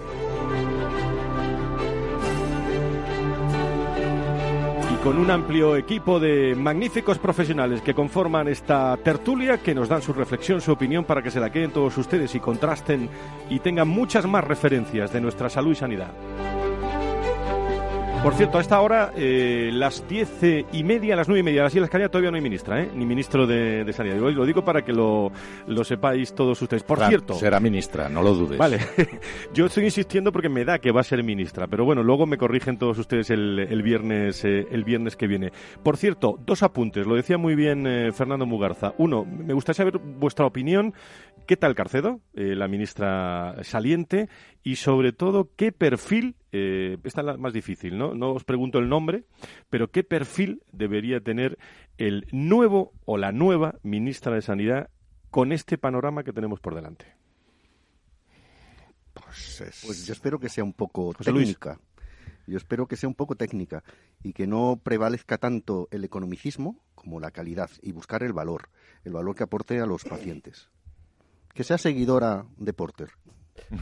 [5.04, 10.12] Con un amplio equipo de magníficos profesionales que conforman esta tertulia, que nos dan su
[10.12, 13.10] reflexión, su opinión para que se la queden todos ustedes y contrasten
[13.50, 16.12] y tengan muchas más referencias de nuestra salud y sanidad.
[18.24, 20.30] Por cierto, a esta hora, eh, las diez
[20.74, 22.92] y media, las nueve y media, las Islas Canarias todavía no hay ministra, ¿eh?
[22.94, 24.18] ni ministro de, Sanidad.
[24.18, 25.32] lo digo para que lo,
[25.86, 26.84] sepáis todos ustedes.
[26.84, 27.36] Por cierto.
[27.36, 28.58] Será ministra, no lo dudes.
[28.58, 28.80] Vale,
[29.54, 32.38] yo estoy insistiendo porque me da que va a ser ministra, pero bueno, luego me
[32.38, 35.52] corrigen todos ustedes el, viernes, eh, el viernes que viene.
[35.82, 38.94] Por cierto, dos apuntes, lo decía muy bien eh, Fernando Mugarza.
[38.98, 40.94] Uno, me gustaría saber vuestra opinión.
[41.48, 44.30] ¿Qué tal Carcedo, la ministra saliente?
[44.64, 48.16] Y sobre todo, ¿qué perfil eh, esta es la más difícil, ¿no?
[48.16, 49.26] No os pregunto el nombre,
[49.70, 51.60] pero ¿qué perfil debería tener
[51.98, 54.90] el nuevo o la nueva ministra de Sanidad
[55.30, 57.06] con este panorama que tenemos por delante?
[59.14, 61.80] Pues, pues yo espero que sea un poco técnica.
[62.48, 63.84] Yo espero que sea un poco técnica
[64.24, 68.70] y que no prevalezca tanto el economicismo como la calidad y buscar el valor,
[69.04, 70.70] el valor que aporte a los pacientes.
[71.54, 73.12] Que sea seguidora de Porter.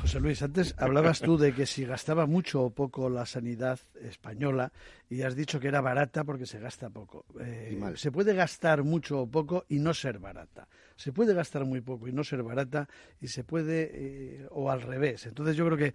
[0.01, 4.71] José Luis, antes hablabas tú de que si gastaba mucho o poco la sanidad española
[5.09, 7.25] y has dicho que era barata porque se gasta poco.
[7.39, 10.67] Eh, se puede gastar mucho o poco y no ser barata.
[10.97, 12.89] Se puede gastar muy poco y no ser barata
[13.21, 15.25] y se puede, eh, o al revés.
[15.25, 15.93] Entonces yo creo que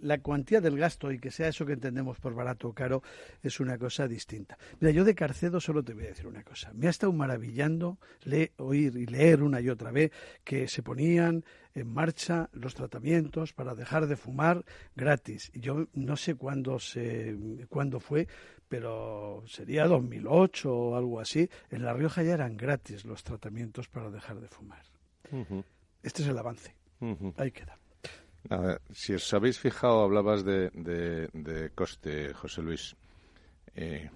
[0.00, 3.02] la cuantía del gasto y que sea eso que entendemos por barato o caro
[3.42, 4.56] es una cosa distinta.
[4.80, 6.72] Mira, yo de Carcedo solo te voy a decir una cosa.
[6.72, 7.98] Me ha estado maravillando
[8.56, 10.12] oír y leer una y otra vez
[10.44, 14.64] que se ponían en marcha los tratamientos para dejar de fumar
[14.94, 15.50] gratis.
[15.52, 17.36] Y yo no sé cuándo, se,
[17.68, 18.28] cuándo fue,
[18.68, 21.48] pero sería 2008 o algo así.
[21.70, 24.82] En La Rioja ya eran gratis los tratamientos para dejar de fumar.
[26.02, 26.74] Este es el avance.
[27.36, 27.78] Ahí queda.
[28.92, 32.96] si os habéis fijado, hablabas de, de, coste, José Luis.
[33.74, 34.10] Eh,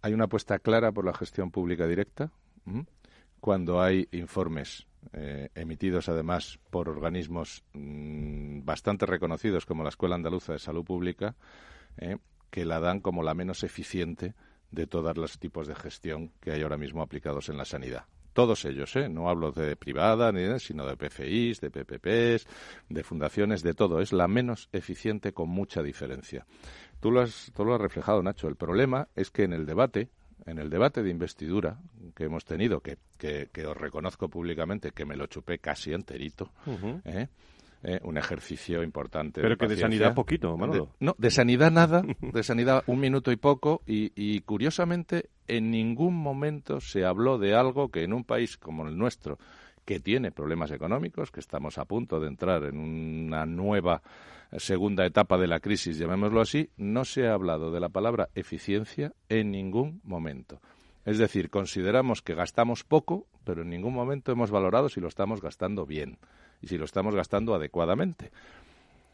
[0.00, 2.30] hay una apuesta clara por la gestión pública directa
[3.40, 10.52] cuando hay informes eh, emitidos además por organismos mm, bastante reconocidos como la Escuela Andaluza
[10.52, 11.34] de Salud Pública,
[11.98, 12.18] eh,
[12.52, 14.34] que la dan como la menos eficiente
[14.70, 18.04] de todos los tipos de gestión que hay ahora mismo aplicados en la sanidad.
[18.34, 19.08] Todos ellos, ¿eh?
[19.08, 22.46] no hablo de privada, ni sino de PFIs, de PPPs,
[22.90, 24.00] de fundaciones, de todo.
[24.00, 26.46] Es la menos eficiente con mucha diferencia.
[27.00, 28.48] Tú lo has, tú lo has reflejado, Nacho.
[28.48, 30.10] El problema es que en el debate
[30.44, 31.78] en el debate de investidura
[32.16, 36.50] que hemos tenido, que, que, os reconozco públicamente que me lo chupé casi enterito,
[37.04, 37.28] ¿eh?
[37.82, 38.00] ¿Eh?
[38.02, 39.40] un ejercicio importante.
[39.40, 40.90] Pero que de sanidad poquito, Manolo.
[41.00, 46.14] no, de sanidad nada, de sanidad un minuto y poco, y, y, curiosamente en ningún
[46.14, 49.38] momento se habló de algo que en un país como el nuestro,
[49.84, 54.02] que tiene problemas económicos, que estamos a punto de entrar en una nueva
[54.56, 59.12] segunda etapa de la crisis, llamémoslo así, no se ha hablado de la palabra eficiencia
[59.28, 60.60] en ningún momento.
[61.04, 65.40] Es decir, consideramos que gastamos poco, pero en ningún momento hemos valorado si lo estamos
[65.40, 66.18] gastando bien
[66.62, 68.30] y si lo estamos gastando adecuadamente.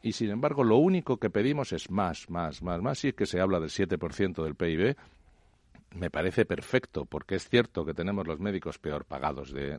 [0.02, 2.98] Y sin embargo, lo único que pedimos es más, más, más, más.
[2.98, 4.96] Sí que se habla del 7% del PIB,
[5.94, 9.79] me parece perfecto, porque es cierto que tenemos los médicos peor pagados de,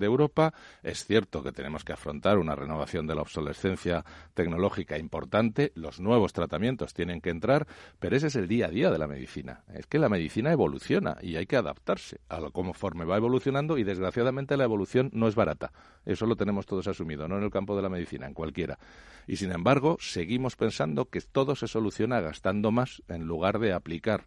[0.00, 6.00] Europa, es cierto que tenemos que afrontar una renovación de la obsolescencia tecnológica importante, los
[6.00, 7.66] nuevos tratamientos tienen que entrar,
[7.98, 9.64] pero ese es el día a día de la medicina.
[9.74, 13.84] Es que la medicina evoluciona y hay que adaptarse a lo conforme va evolucionando y
[13.84, 15.72] desgraciadamente la evolución no es barata.
[16.06, 18.78] Eso lo tenemos todos asumido, no en el campo de la medicina, en cualquiera.
[19.26, 24.26] Y sin embargo, seguimos pensando que todo se soluciona gastando más en lugar de aplicar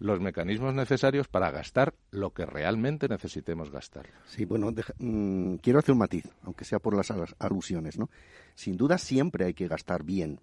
[0.00, 4.06] los mecanismos necesarios para gastar lo que realmente necesitemos gastar.
[4.26, 8.10] Sí, bueno, mm, quiero hacer un matiz, aunque sea por las alusiones, ¿no?
[8.54, 10.40] Sin duda siempre hay que gastar bien,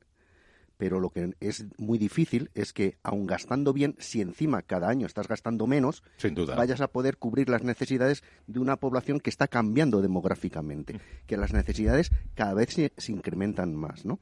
[0.78, 5.08] pero lo que es muy difícil es que, aun gastando bien, si encima cada año
[5.08, 6.56] estás gastando menos, Sin duda.
[6.56, 11.00] vayas a poder cubrir las necesidades de una población que está cambiando demográficamente, mm.
[11.26, 14.20] que las necesidades cada vez se, se incrementan más, ¿no?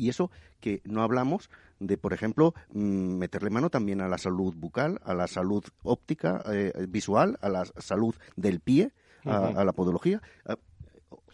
[0.00, 4.54] Y eso que no hablamos de, por ejemplo, mm, meterle mano también a la salud
[4.56, 8.92] bucal, a la salud óptica, eh, visual, a la salud del pie,
[9.26, 10.22] a, la podología.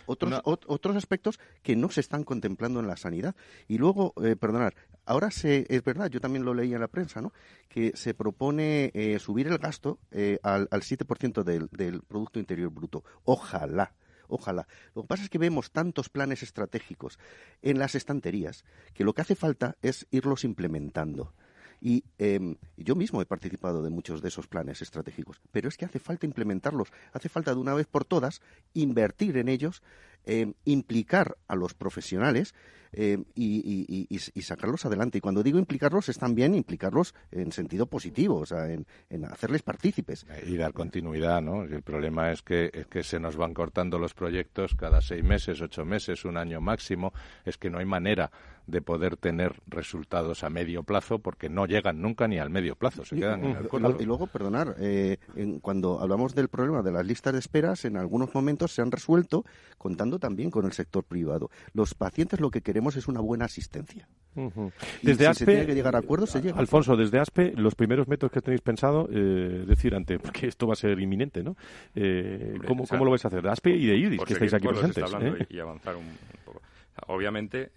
[0.06, 3.36] otros, otros aspectos que no se están contemplando en la sanidad.
[3.68, 4.72] Y luego, eh, perdonad,
[5.04, 7.32] ahora se, es verdad, yo también lo leí en la prensa, ¿no?
[7.68, 12.70] que se propone eh, subir el gasto eh, al, al 7% del, del Producto Interior
[12.70, 13.04] Bruto.
[13.24, 13.94] Ojalá
[14.28, 14.66] Ojalá.
[14.94, 17.18] Lo que pasa es que vemos tantos planes estratégicos
[17.62, 21.32] en las estanterías que lo que hace falta es irlos implementando.
[21.80, 25.84] Y em, yo mismo he participado de muchos de esos planes estratégicos, pero es que
[25.84, 28.40] hace falta implementarlos, hace falta de una vez por todas
[28.72, 29.82] invertir en ellos,
[30.26, 32.54] em, implicar a los profesionales
[32.92, 35.18] em, y, sacarlos adelante.
[35.18, 38.86] Y cuando digo implicarlos, es también implicarlos en sentido positivo, o sea, en,
[39.24, 40.26] hacerles partícipes.
[40.46, 41.62] Y dar continuidad, ¿no?
[41.62, 45.60] El problema es que, es que se nos van cortando los proyectos cada seis meses,
[45.60, 47.12] ocho meses, un año máximo.
[47.44, 48.30] Es que no hay manera
[48.66, 53.04] de poder tener resultados a medio plazo porque no llegan nunca ni al medio plazo,
[53.04, 55.18] se quedan en el Y luego, perdonar, eh,
[55.62, 59.44] cuando hablamos del problema de las listas de esperas, en algunos momentos se han resuelto
[59.78, 61.50] contando también con el sector privado.
[61.72, 64.08] Los pacientes lo que queremos es una buena asistencia.
[65.02, 66.58] Desde ASPE, se tiene que llegar a acuerdos, se llega.
[66.58, 70.74] Alfonso, desde ASPE, los primeros métodos que tenéis pensado, eh, decir antes, porque esto va
[70.74, 71.56] a ser inminente, ¿no?
[71.94, 73.42] Eh, ¿cómo, lo vais a hacer?
[73.42, 75.04] De ASPE y de IDIS, que estáis aquí presentes.
[75.20, 75.46] ¿eh?
[75.48, 76.04] y avanzar un
[76.44, 76.60] poco.
[77.06, 77.70] Obviamente,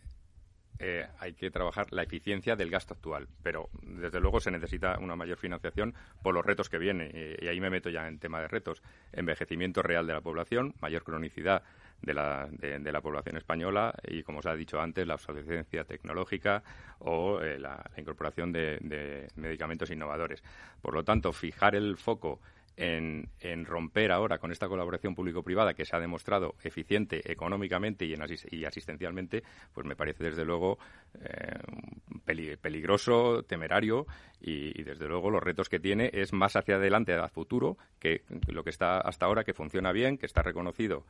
[0.81, 3.27] eh, hay que trabajar la eficiencia del gasto actual.
[3.43, 7.11] Pero, desde luego, se necesita una mayor financiación por los retos que vienen.
[7.41, 8.81] Y, ahí me meto ya en tema de retos.
[9.11, 11.63] Envejecimiento real de la población, mayor cronicidad
[12.01, 16.63] de la, de, la población española y, como se ha dicho antes, la obsolescencia tecnológica
[16.99, 20.43] o eh, la, incorporación de medicamentos innovadores.
[20.81, 22.39] Por lo tanto, fijar el foco
[22.79, 28.21] en, romper ahora con esta colaboración público-privada que se ha demostrado eficiente económicamente y, en
[28.51, 30.79] y asistencialmente, pues me parece desde luego
[31.21, 34.07] eh, peligroso, temerario
[34.39, 38.63] y, desde luego los retos que tiene es más hacia adelante, a futuro, que lo
[38.63, 41.05] que está hasta ahora, que funciona bien, que está reconocido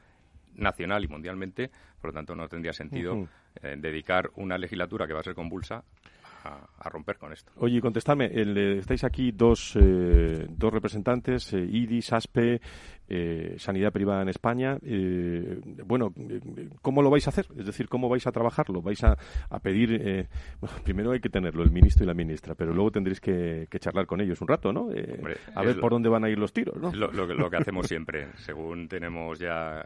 [0.60, 1.70] nacional y mundialmente,
[2.02, 3.28] por lo tanto no tendría sentido
[3.62, 5.84] eh, dedicar una legislatura que va a ser convulsa
[6.44, 7.52] a, romper con esto.
[7.58, 12.62] Oye, contestadme, el, estáis aquí dos, eh, dos representantes, eh, IDIS, ASPE,
[13.08, 14.78] eh, Sanidad Privada en España.
[15.86, 16.14] bueno,
[16.82, 17.48] ¿cómo lo vais a hacer?
[17.58, 18.82] Es decir, ¿cómo vais a trabajarlo?
[18.82, 19.18] ¿Vais a,
[19.62, 20.28] pedir,
[20.84, 24.22] primero hay que tenerlo, el ministro y la ministra, pero luego tendréis que, charlar con
[24.22, 24.90] ellos un rato, ¿no?
[25.56, 26.92] a ver por dónde van a ir los tiros, ¿no?
[26.94, 29.84] Lo, lo, que hacemos siempre, según tenemos ya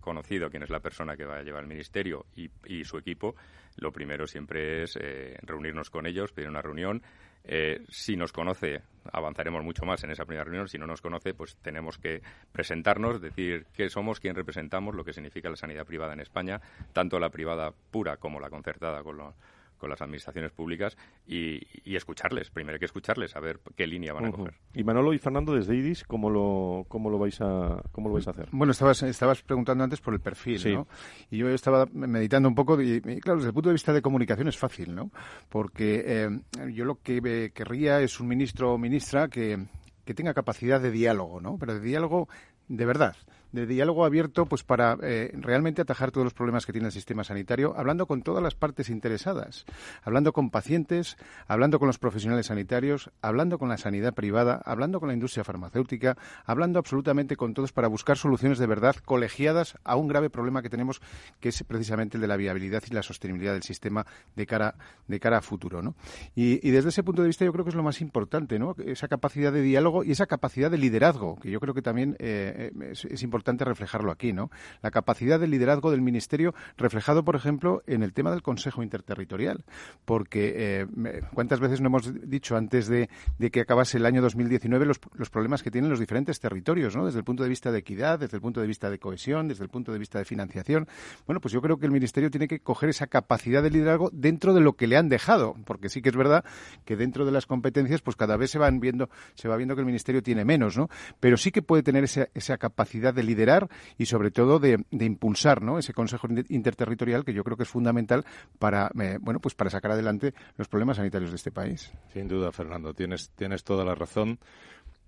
[0.00, 3.34] conocido quién es la persona que va a llevar el ministerio y, y su equipo,
[3.76, 7.02] lo primero siempre es eh, reunirnos con ellos, pedir una reunión.
[7.44, 8.82] Eh, si nos conoce,
[9.12, 10.68] avanzaremos mucho más en esa primera reunión.
[10.68, 15.12] Si no nos conoce, pues tenemos que presentarnos, decir qué somos, quién representamos, lo que
[15.12, 16.60] significa la sanidad privada en España,
[16.92, 19.34] tanto la privada pura como la concertada con, lo,
[19.82, 21.60] con las administraciones públicas y,
[21.92, 22.50] escucharles.
[22.50, 24.54] Primero hay que escucharles, a ver qué línea van a coger.
[24.74, 28.28] Y Manolo y Fernando, desde IDIS, ¿cómo lo, cómo lo, vais, a, cómo lo vais
[28.28, 28.48] a hacer?
[28.52, 30.86] Bueno, estabas, estabas preguntando antes por el perfil, ¿no?
[31.32, 34.46] Y yo estaba meditando un poco, y, claro, desde el punto de vista de comunicación
[34.46, 35.10] es fácil, ¿no?
[35.48, 36.28] Porque eh,
[36.72, 39.66] yo lo que querría es un ministro o ministra que,
[40.04, 41.58] que tenga capacidad de diálogo, ¿no?
[41.58, 42.28] Pero de diálogo
[42.68, 43.16] de verdad
[43.52, 47.22] de diálogo abierto pues para eh, realmente atajar todos los problemas que tiene el sistema
[47.22, 49.66] sanitario, hablando con todas las partes interesadas,
[50.02, 55.08] hablando con pacientes, hablando con los profesionales sanitarios, hablando con la sanidad privada, hablando con
[55.08, 60.08] la industria farmacéutica, hablando absolutamente con todos para buscar soluciones de verdad colegiadas a un
[60.08, 61.00] grave problema que tenemos,
[61.38, 65.20] que es precisamente el de la viabilidad y la sostenibilidad del sistema de cara, de
[65.20, 65.82] cara a futuro.
[65.82, 65.94] ¿no?
[66.34, 68.74] Y, desde ese punto de vista yo creo que es lo más importante, ¿no?
[68.86, 72.72] esa capacidad de diálogo y esa capacidad de liderazgo, que yo creo que también eh,
[72.90, 74.50] es, es importante importante reflejarlo aquí, ¿no?
[74.82, 79.64] La capacidad de liderazgo del Ministerio reflejado, por ejemplo, en el tema del Consejo Interterritorial,
[80.04, 80.86] porque eh,
[81.34, 83.08] cuántas veces no hemos dicho antes de,
[83.50, 87.04] que acabase el año 2019 los, los, problemas que tienen los diferentes territorios, ¿no?
[87.04, 89.64] Desde el punto de vista de equidad, desde el punto de vista de cohesión, desde
[89.64, 90.86] el punto de vista de financiación.
[91.26, 94.54] Bueno, pues yo creo que el Ministerio tiene que coger esa capacidad de liderazgo dentro
[94.54, 96.44] de lo que le han dejado, porque sí que es verdad
[96.84, 99.80] que dentro de las competencias, pues cada vez se van viendo, se va viendo que
[99.80, 100.88] el Ministerio tiene menos, ¿no?
[101.18, 103.68] Pero sí que puede tener esa, esa capacidad de liderar
[103.98, 105.78] y sobre todo de, de impulsar, ¿no?
[105.78, 108.24] Ese Consejo Interterritorial que yo creo que es fundamental
[108.58, 111.92] para, eh, bueno, pues para sacar adelante los problemas sanitarios de este país.
[112.12, 114.38] Sin duda, Fernando, tienes, tienes toda la razón.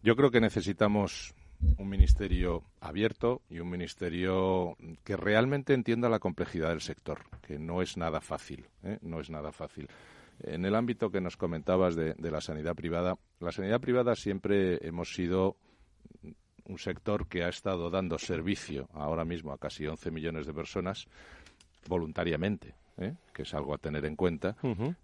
[0.02, 1.34] Yo creo que necesitamos
[1.78, 7.82] un ministerio abierto y un ministerio que realmente entienda la complejidad del sector, que no
[7.82, 8.98] es nada fácil, ¿eh?
[9.02, 9.88] no es nada fácil.
[10.40, 14.84] En el ámbito que nos comentabas de, de, la sanidad privada, la sanidad privada siempre
[14.86, 15.56] hemos sido
[16.66, 21.06] un sector que ha estado dando servicio ahora mismo a casi 11 millones de personas
[21.86, 22.74] voluntariamente.
[22.98, 23.14] ¿eh?
[23.32, 24.56] que es algo a tener en cuenta,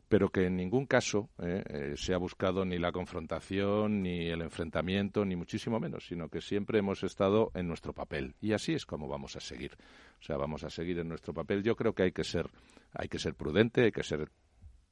[0.08, 1.62] pero que en ningún caso ¿eh?
[1.66, 6.40] Eh, se ha buscado ni la confrontación, ni el enfrentamiento, ni muchísimo menos, sino que
[6.40, 8.34] siempre hemos estado en nuestro papel.
[8.40, 9.72] Y así es como vamos a seguir.
[10.20, 11.62] O sea, vamos a seguir en nuestro papel.
[11.62, 12.48] Yo creo que hay que ser,
[12.92, 14.30] hay que ser prudente, hay que ser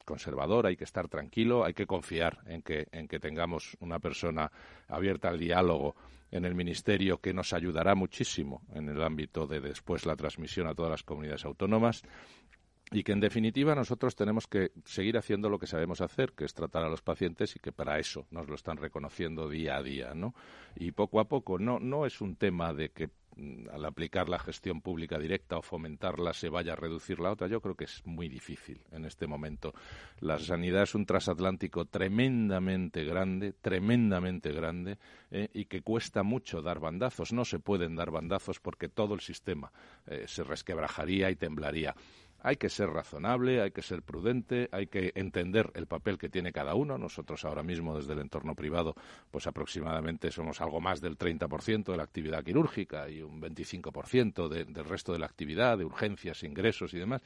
[0.08, 4.50] conservador, hay que estar tranquilo, hay que confiar en que, en que tengamos una persona
[4.88, 5.94] abierta al diálogo
[6.30, 10.74] en el Ministerio que nos ayudará muchísimo en el ámbito de después la transmisión a
[10.74, 12.02] todas las comunidades autónomas
[12.90, 16.54] y que en definitiva nosotros tenemos que seguir haciendo lo que sabemos hacer, que es
[16.54, 20.14] tratar a los pacientes y que para eso nos lo están reconociendo día a día,
[20.14, 20.34] ¿no?
[20.76, 24.38] Y poco a poco no no es un tema de que mm, al aplicar la
[24.38, 27.46] gestión pública directa o fomentarla se vaya a reducir la otra.
[27.46, 29.74] Yo creo que es muy difícil en este momento.
[30.20, 34.98] La sanidad es un transatlántico tremendamente grande, tremendamente grande,
[35.30, 37.34] eh, y que cuesta mucho dar bandazos.
[37.34, 39.72] No se pueden dar bandazos porque todo el sistema
[40.06, 41.94] eh, se resquebrajaría y temblaría
[42.40, 46.52] hay que ser razonable, hay que ser prudente, hay que entender el papel que tiene
[46.52, 46.96] cada uno.
[46.96, 48.94] Nosotros ahora mismo desde el entorno privado,
[49.30, 54.84] pues aproximadamente somos algo más del 30% de la actividad quirúrgica y un 25% del
[54.84, 57.22] resto de la actividad, de urgencias, ingresos y demás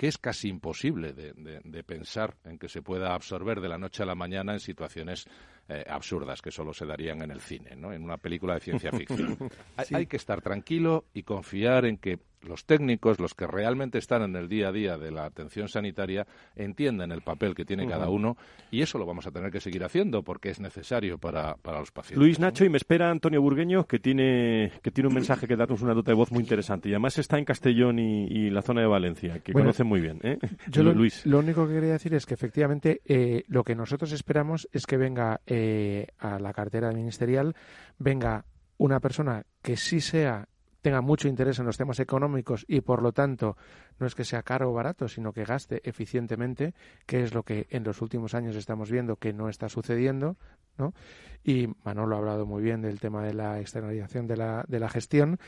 [0.00, 4.06] que es casi imposible de, pensar en que se pueda absorber de la noche a
[4.06, 5.26] la mañana en situaciones
[5.72, 7.92] eh, absurdas que solo se darían en el cine, ¿no?
[7.92, 9.38] en una película de ciencia ficción.
[9.92, 14.34] hay, que estar tranquilo y confiar en que los técnicos, los que realmente están en
[14.34, 18.36] el día a día de la atención sanitaria, entienden el papel que tiene cada uno
[18.70, 22.18] y eso lo vamos a tener que seguir haciendo porque es necesario para, los pacientes.
[22.18, 25.82] Luis Nacho, y me espera Antonio Burgueño, que tiene, que tiene un mensaje que darnos
[25.82, 26.88] una nota de voz muy interesante.
[26.88, 30.18] Y además está en Castellón y, la zona de Valencia, que conoce muy bien.
[30.22, 30.38] ¿eh?
[30.66, 31.24] Yo lo, Luis.
[31.26, 34.96] lo único que quería decir es que efectivamente eh, lo que nosotros esperamos es que
[34.96, 35.59] venga eh,
[36.18, 37.54] a la cartera ministerial,
[37.98, 38.44] venga
[38.78, 40.48] una persona que sí sea
[40.82, 43.56] tenga mucho interés en los temas económicos y por lo tanto
[43.98, 46.74] no es que sea caro o barato, sino que gaste eficientemente,
[47.06, 50.36] que es lo que en los últimos años estamos viendo que no está sucediendo,
[50.78, 50.94] ¿no?
[51.44, 54.88] Y Manolo ha hablado muy bien del tema de la externalización de la, de la
[54.88, 55.38] gestión.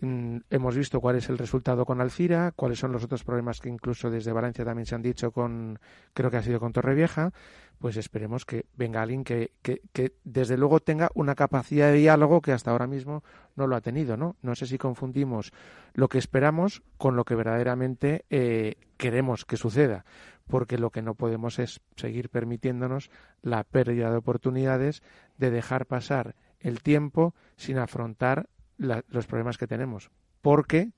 [0.00, 3.68] Mm, hemos visto cuál es el resultado con Alcira, cuáles son los otros problemas que
[3.68, 5.78] incluso desde Valencia también se han dicho con,
[6.14, 7.32] creo que ha sido con Torrevieja
[7.78, 12.40] pues esperemos que venga alguien que, que, que, desde luego tenga una capacidad de diálogo
[12.40, 13.22] que hasta ahora mismo
[13.56, 14.36] no lo ha tenido, ¿no?
[14.42, 15.52] No sé si confundimos
[15.94, 20.04] lo que esperamos con lo que verdaderamente eh, queremos que suceda,
[20.48, 23.10] porque lo que no podemos es seguir permitiéndonos
[23.42, 25.02] la pérdida de oportunidades
[25.36, 30.10] de dejar pasar el tiempo sin afrontar los problemas que tenemos,
[30.40, 30.92] porque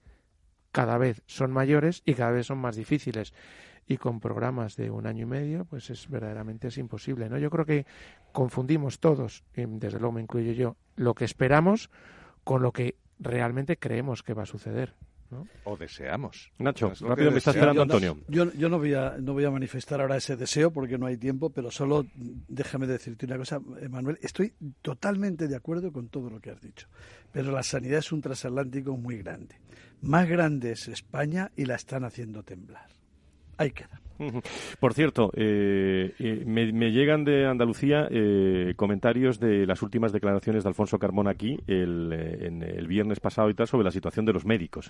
[0.73, 3.35] cada vez son mayores y cada vez son más difíciles
[3.87, 7.39] y con programas de un año y medio, pues es verdaderamente es imposible, ¿no?
[7.39, 7.87] Yo creo que
[8.33, 11.91] confundimos todos, y desde luego me incluyo yo, lo que esperamos
[12.45, 14.95] con lo que realmente creemos que va a suceder.
[15.31, 15.47] ¿No?
[15.65, 16.51] O deseamos.
[16.59, 18.19] Nacho, rápido me está esperando Antonio.
[18.29, 21.17] Yo, yo, no, voy a, no voy a manifestar ahora ese deseo porque no hay
[21.17, 24.19] tiempo, pero solo déjame decirte una cosa, Manuel.
[24.23, 24.53] Estoy
[24.83, 26.89] totalmente de acuerdo con todo lo que has dicho,
[27.33, 29.57] pero la sanidad es un transatlántico muy grande.
[30.03, 33.01] Más grande es España y la están haciendo temblar
[33.61, 34.00] ahí queda.
[34.81, 40.69] Por cierto, eh, eh, me, llegan de Andalucía eh, comentarios de las últimas declaraciones de
[40.69, 44.45] Alfonso Carmona aquí el, en el viernes pasado y tal sobre la situación de los
[44.45, 44.89] médicos.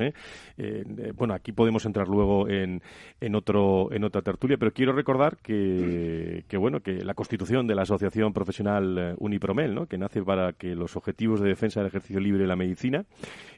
[1.14, 2.82] bueno, aquí podemos entrar luego en,
[3.20, 7.74] en, otro, en otra tertulia, pero quiero recordar que, que, bueno, que la constitución de
[7.74, 9.86] la Asociación Profesional Unipromel, ¿no?
[9.86, 13.04] que nace para que los objetivos de defensa del ejercicio libre de la medicina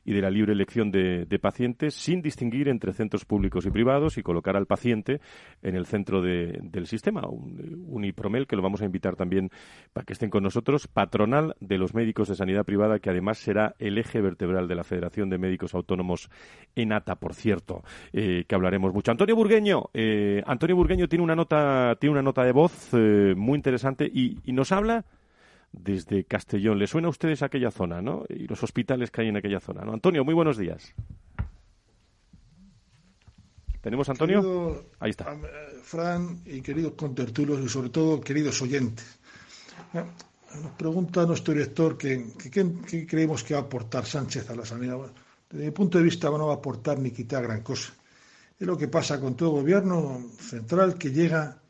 [0.05, 4.23] y de la libre elección de, pacientes, sin distinguir entre centros públicos y privados y
[4.23, 5.21] colocar al paciente
[5.63, 7.23] en el centro del sistema.
[7.29, 9.51] Un, un, IPROMEL que lo vamos a invitar también
[9.93, 13.75] para que estén con nosotros, patronal de los médicos de sanidad privada, que además será
[13.79, 16.31] el eje vertebral de la Federación de Médicos Autónomos
[16.75, 17.83] en ATA, por cierto,
[18.13, 19.11] eh, que hablaremos mucho.
[19.11, 23.57] Antonio Burgueño, eh, Antonio Burgueño tiene una nota, tiene una nota de voz eh, muy
[23.57, 25.07] interesante y, nos habla
[25.73, 26.79] desde Castellón.
[26.79, 28.25] ¿Le suena a ustedes aquella zona, no?
[28.29, 29.93] Y los hospitales que hay en aquella zona, ¿no?
[29.93, 30.95] Antonio, muy buenos días.
[33.81, 34.87] ¿Tenemos Antonio?
[35.01, 35.37] Ahí está.
[35.83, 39.19] Fran y queridos contertulios y sobre todo queridos oyentes.
[39.93, 44.99] Nos pregunta nuestro director qué creemos que va a aportar Sánchez a la sanidad.
[45.51, 47.93] desde mi punto de vista no va a aportar ni quitar gran cosa.
[48.57, 51.61] Es lo que pasa con todo gobierno central que llega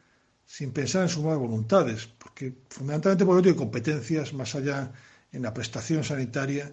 [0.45, 4.91] sin pensar en sus buenas voluntades, porque fundamentalmente por no tiene competencias más allá
[5.33, 6.73] en la prestación sanitaria,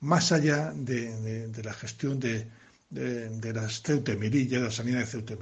[0.00, 2.46] más allá de, la gestión de,
[2.88, 5.34] de, las Ceuta de la sanidad de Ceuta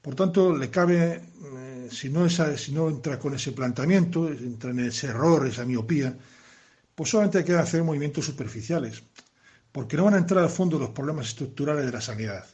[0.00, 1.20] Por tanto, le cabe,
[1.56, 6.16] eh, si, no si no entra con ese planteamiento, entra en ese error, esa miopía,
[6.94, 9.02] pues solamente hay que hacer movimientos superficiales,
[9.70, 12.46] porque no van a entrar al fondo los problemas estructurales de la sanidad.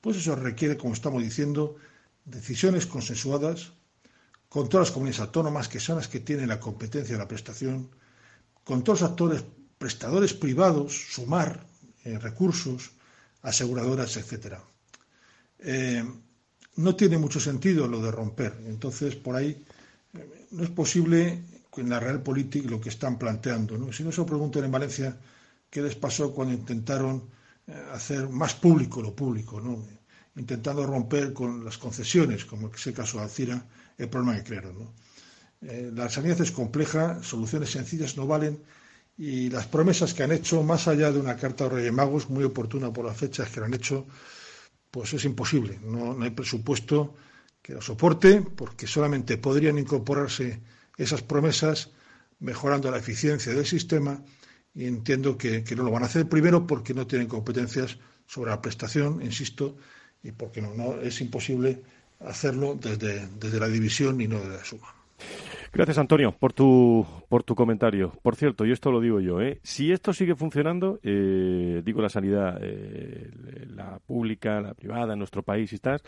[0.00, 1.76] Pues eso requiere, como estamos diciendo,
[2.24, 3.72] decisiones consensuadas
[4.48, 7.90] con todas las comunidades autónomas que son las que tienen la competencia de la prestación,
[8.62, 9.44] con todos los actores
[9.78, 11.66] prestadores privados, sumar
[12.04, 12.92] eh, recursos,
[13.42, 14.62] aseguradoras, etcétera.
[15.58, 16.04] Eh,
[16.76, 18.56] no tiene mucho sentido lo de romper.
[18.66, 19.64] Entonces, por ahí
[20.14, 21.42] eh, no es posible
[21.76, 23.92] en la real política lo que están planteando.
[23.92, 25.16] Si no se preguntan en Valencia
[25.68, 27.28] qué les pasó cuando intentaron
[27.92, 29.82] hacer más público lo público, ¿no?
[30.36, 33.66] Intentando romper con las concesiones, como es el caso Alcira,
[33.98, 34.90] el problema que crearon.
[35.62, 38.62] Eh, la sanidad es compleja, soluciones sencillas no valen
[39.16, 42.44] y las promesas que han hecho, más allá de una carta de Reyes Magos, muy
[42.44, 44.06] oportuna por las fechas que han hecho,
[44.90, 45.78] pues es imposible.
[45.82, 47.14] No, hay presupuesto
[47.62, 50.60] que lo soporte porque solamente podrían incorporarse
[50.98, 51.90] esas promesas
[52.40, 54.22] mejorando la eficiencia del sistema
[54.74, 58.60] y entiendo que, no lo van a hacer primero porque no tienen competencias sobre la
[58.60, 59.76] prestación, insisto,
[60.24, 61.82] y porque no, no es imposible
[62.20, 64.94] hacerlo desde, desde la división y no desde la suma.
[65.72, 68.12] Gracias, Antonio, por tu, por tu comentario.
[68.22, 69.60] Por cierto, y esto lo digo yo, ¿eh?
[69.62, 73.30] si esto sigue funcionando, eh, digo la sanidad, eh,
[73.74, 76.00] la pública, la privada en nuestro país y tal,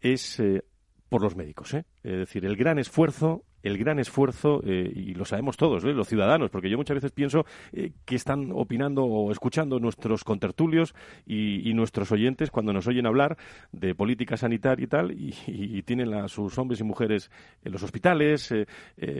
[0.00, 0.62] es eh,
[1.08, 1.72] por los médicos.
[1.74, 1.84] ¿eh?
[2.02, 5.92] Es decir, el gran esfuerzo el gran esfuerzo, eh, y lo sabemos todos, ¿eh?
[5.92, 10.94] los ciudadanos, porque yo muchas veces pienso eh, que están opinando o escuchando nuestros contertulios
[11.26, 13.36] y, nuestros oyentes cuando nos oyen hablar
[13.70, 17.30] de política sanitaria y tal, y, tienen a sus hombres y mujeres
[17.62, 18.54] en los hospitales.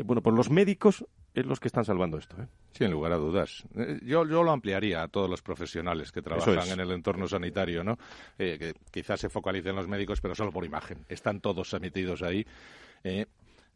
[0.05, 2.37] bueno, pues los médicos es los que están salvando esto.
[2.73, 3.65] Sin lugar a dudas.
[4.03, 7.99] Yo, yo lo ampliaría a todos los profesionales que trabajan en el entorno sanitario, ¿no?
[8.39, 11.05] que quizás se focalicen los médicos, pero solo por imagen.
[11.09, 12.47] Están todos emitidos ahí.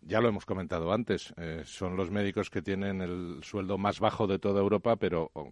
[0.02, 4.26] Ya lo hemos comentado antes, eh, son los médicos que tienen el sueldo más bajo
[4.26, 5.50] de toda Europa, pero oh,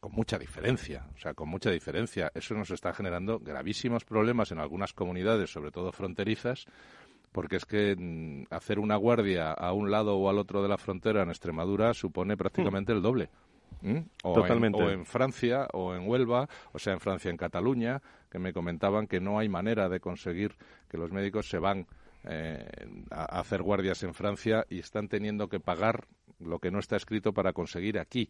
[0.00, 2.30] con mucha diferencia, o sea, con mucha diferencia.
[2.34, 6.66] Eso nos está generando gravísimos problemas en algunas comunidades, sobre todo fronterizas,
[7.32, 10.78] porque es que mm, hacer una guardia a un lado o al otro de la
[10.78, 13.30] frontera en Extremadura supone prácticamente el doble.
[14.22, 14.78] O Totalmente.
[14.78, 18.52] En, o en Francia, o en Huelva, o sea, en Francia, en Cataluña, que me
[18.52, 20.56] comentaban que no hay manera de conseguir
[20.88, 21.86] que los médicos se van
[22.24, 22.66] eh,
[23.10, 26.06] a, hacer guardias en Francia y están teniendo que pagar
[26.40, 28.28] lo que no está escrito para conseguir aquí,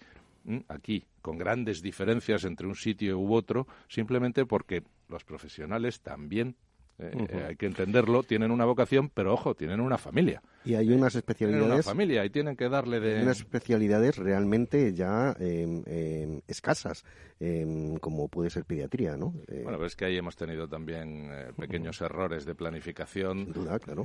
[0.68, 6.56] aquí, con grandes diferencias entre un sitio u otro, simplemente porque los profesionales también
[6.98, 10.42] eh, eh, hay que entenderlo, tienen una vocación, pero ojo, tienen una familia.
[10.64, 11.64] Y hay unas especialidades.
[11.64, 13.22] Tienen una familia y tienen que darle de.
[13.22, 17.04] unas especialidades realmente ya em, escasas,
[17.40, 19.34] em, como puede ser pediatría, ¿no?
[19.48, 23.52] Eh, bueno, es que ahí hemos tenido también pequeños errores de planificación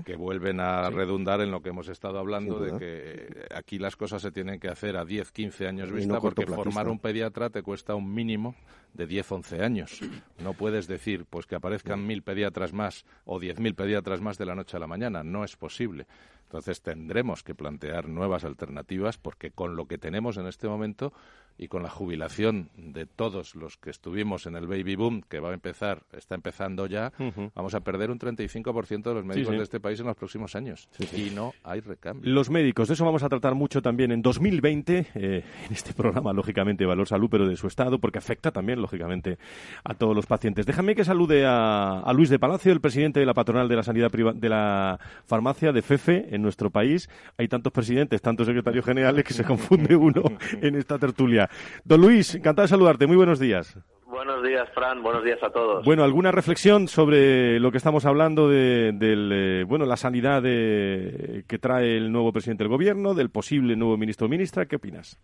[0.05, 4.21] que vuelven a redundar en lo que hemos estado hablando de que aquí las cosas
[4.21, 7.95] se tienen que hacer a 10, 15 años vista, porque formar un pediatra te cuesta
[7.95, 8.55] un mínimo
[8.93, 10.01] de 10, 11 años.
[10.39, 14.45] No puedes decir pues que aparezcan mil pediatras más o diez mil pediatras más de
[14.45, 15.23] la noche a la mañana.
[15.23, 16.07] No es posible.
[16.49, 21.13] Entonces tendremos que plantear nuevas alternativas porque con lo que tenemos en este momento
[21.59, 25.49] y con la jubilación de todos los que estuvimos en el baby boom, que va
[25.49, 27.11] a empezar, está empezando ya,
[27.53, 30.87] vamos a perder un 35% de los médicos de este país en los próximos años.
[31.13, 32.31] y no hay recambio.
[32.31, 36.31] Los médicos, de eso vamos a tratar mucho también en 2020, eh, en este programa,
[36.31, 39.37] lógicamente, Valor Salud, pero de su estado, porque afecta también, lógicamente,
[39.83, 40.65] a todos los pacientes.
[40.65, 44.09] Déjame que salude a, Luis de Palacio, el presidente de la patronal de la sanidad
[44.09, 47.09] de la farmacia de FEFE en nuestro país.
[47.37, 50.23] Hay tantos presidentes, tantos secretarios generales que se confunde uno
[50.61, 51.48] en esta tertulia.
[51.83, 53.07] Don Luis, encantado de saludarte.
[53.07, 53.77] Muy buenos días.
[54.05, 55.03] Buenos días, Fran.
[55.03, 55.85] Buenos días a todos.
[55.85, 61.45] Bueno, ¿alguna reflexión sobre lo que estamos hablando de, del, eh, bueno, la sanidad de,
[61.47, 64.65] que trae el nuevo presidente del gobierno, del posible nuevo ministro o ministra?
[64.65, 65.19] ¿Qué opinas?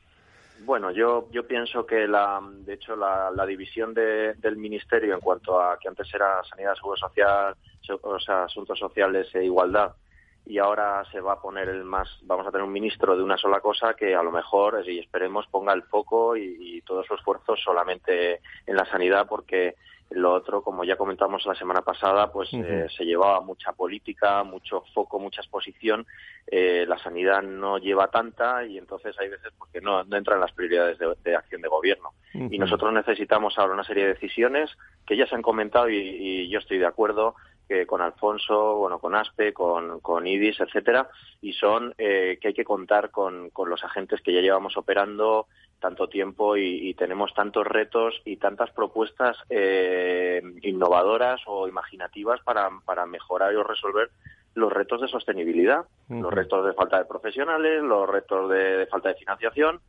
[0.66, 5.20] Bueno, yo, yo pienso que, la, de hecho, la, la división de, del ministerio en
[5.20, 7.56] cuanto a que antes era sanidad, seguro social,
[8.02, 9.92] o sea, asuntos sociales e igualdad,
[10.46, 13.38] y ahora se va a poner el más, vamos a tener un ministro de una
[13.38, 17.16] sola cosa que a lo mejor, y esperemos, ponga el foco y, y todo su
[17.16, 19.76] esfuerzo solamente en la sanidad, porque
[20.12, 24.84] lo otro, como ya comentamos la semana pasada, pues eh, se llevaba mucha política, mucho
[24.94, 26.06] foco, mucha exposición.
[26.46, 30.42] Eh, la sanidad no lleva tanta y entonces hay veces porque no, no entra en
[30.42, 32.12] las prioridades de, de acción de gobierno.
[32.34, 34.70] Y nosotros necesitamos ahora una serie de decisiones
[35.06, 37.36] que ya se han comentado y, y yo estoy de acuerdo
[37.68, 41.10] que con Alfonso, bueno, con Aspe, con, con IDIS, etcétera,
[41.42, 45.48] y son eh, que hay que contar con, con los agentes que ya llevamos operando
[45.80, 52.70] tanto tiempo y, y tenemos tantos retos y tantas propuestas eh, innovadoras o imaginativas para,
[52.86, 54.10] para mejorar o resolver
[54.56, 59.10] los retos de sostenibilidad, los retos de falta de profesionales, los retos de, de falta
[59.10, 59.82] de financiación,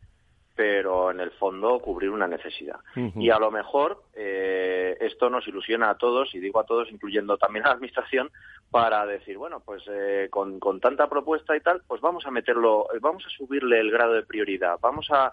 [0.56, 2.80] pero en el fondo cubrir una necesidad.
[3.14, 7.36] Y a lo mejor eh, esto nos ilusiona a todos, y digo a todos, incluyendo
[7.36, 8.30] también a la Administración,
[8.70, 12.88] para decir, bueno, pues eh, con, con tanta propuesta y tal, pues vamos a meterlo,
[13.00, 15.30] vamos a subirle el grado de prioridad, vamos a,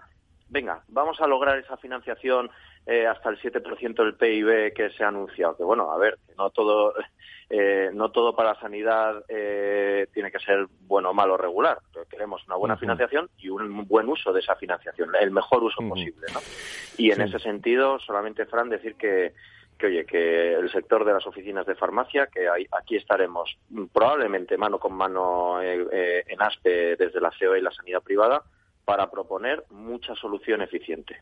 [0.50, 2.50] venga, vamos a lograr esa financiación
[2.86, 5.56] eh, hasta el 7% del PIB que se ha anunciado.
[5.56, 6.92] Que bueno, a ver, no todo,
[7.50, 11.78] eh, no todo para la sanidad eh, tiene que ser bueno, malo, regular.
[12.10, 16.26] Queremos una buena financiación y un buen uso de esa financiación, el mejor uso posible,
[16.32, 16.40] ¿no?
[16.98, 17.22] Y en Sí.
[17.24, 19.32] ese sentido, solamente, Fran, decir que,
[19.78, 23.56] que, oye, que el sector de las oficinas de farmacia, que ahí- aquí estaremos
[23.92, 28.42] probablemente mano con mano eh, eh, en ASPE desde la COE y la sanidad privada,
[28.84, 31.16] para proponer mucha solución eficiente.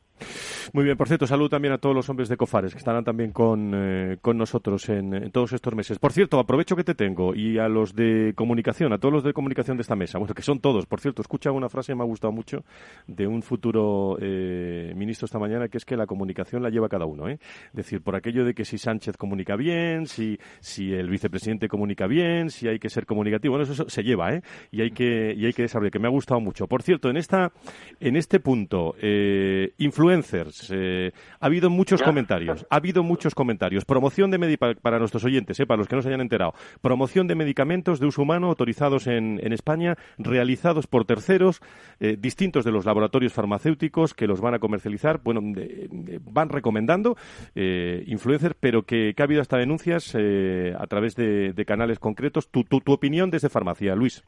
[0.73, 3.33] Muy bien, por cierto, salud también a todos los hombres de Cofares que estarán también
[3.33, 5.99] con, eh, con nosotros en, todos estos meses.
[5.99, 9.33] Por cierto, aprovecho que te tengo y a los de comunicación, a todos los de
[9.33, 12.03] comunicación de esta mesa, bueno, que son todos, por cierto, escucha una frase que me
[12.03, 12.65] ha gustado mucho
[13.07, 17.07] de un futuro eh, ministro esta mañana, que es que la comunicación la lleva cada
[17.07, 17.29] uno.
[17.29, 17.39] ¿eh?
[17.67, 22.07] Es decir, por aquello de que si Sánchez comunica bien, si, si el vicepresidente comunica
[22.07, 24.43] bien, si hay que ser comunicativo, bueno, eso, eso se lleva, ¿eh?
[24.71, 26.67] Y hay que, y hay que desarrollar, que me ha gustado mucho.
[26.67, 27.52] Por cierto, en esta,
[28.01, 33.85] en este punto, eh, influencers, eh, ha habido muchos comentarios, ha habido muchos comentarios.
[33.85, 36.53] Promoción de medi para, nuestros oyentes, eh, para los que no se hayan enterado.
[36.81, 41.61] Promoción de medicamentos de uso humano autorizados en, en España, realizados por terceros,
[42.01, 45.21] eh, distintos de los laboratorios farmacéuticos que los van a comercializar.
[45.23, 47.17] Bueno, de- de- van recomendando
[47.55, 52.01] eh, influencers, pero que, que ha habido hasta denuncias eh, a través de, de canales
[52.01, 52.49] concretos.
[52.51, 54.25] Tu, tu, tu opinión desde farmacia, Luis.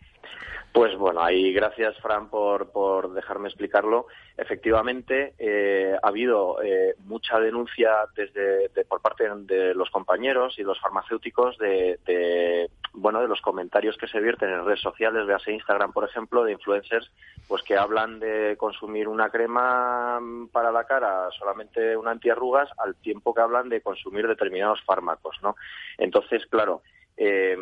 [0.72, 4.06] Pues bueno, ahí gracias, Fran, por, por dejarme explicarlo.
[4.36, 10.64] Efectivamente, eh, ha habido eh, mucha denuncia desde de- por parte de los compañeros y
[10.64, 15.52] los farmacéuticos de, de, bueno de los comentarios que se vierten en redes sociales, véase
[15.52, 17.08] Instagram, por ejemplo, de influencers,
[17.46, 20.18] pues que hablan de consumir una crema
[20.50, 25.54] para la cara, solamente una antiarrugas, al tiempo que hablan de consumir determinados fármacos, ¿no?
[25.98, 26.82] Entonces, claro.
[27.16, 27.56] Eh,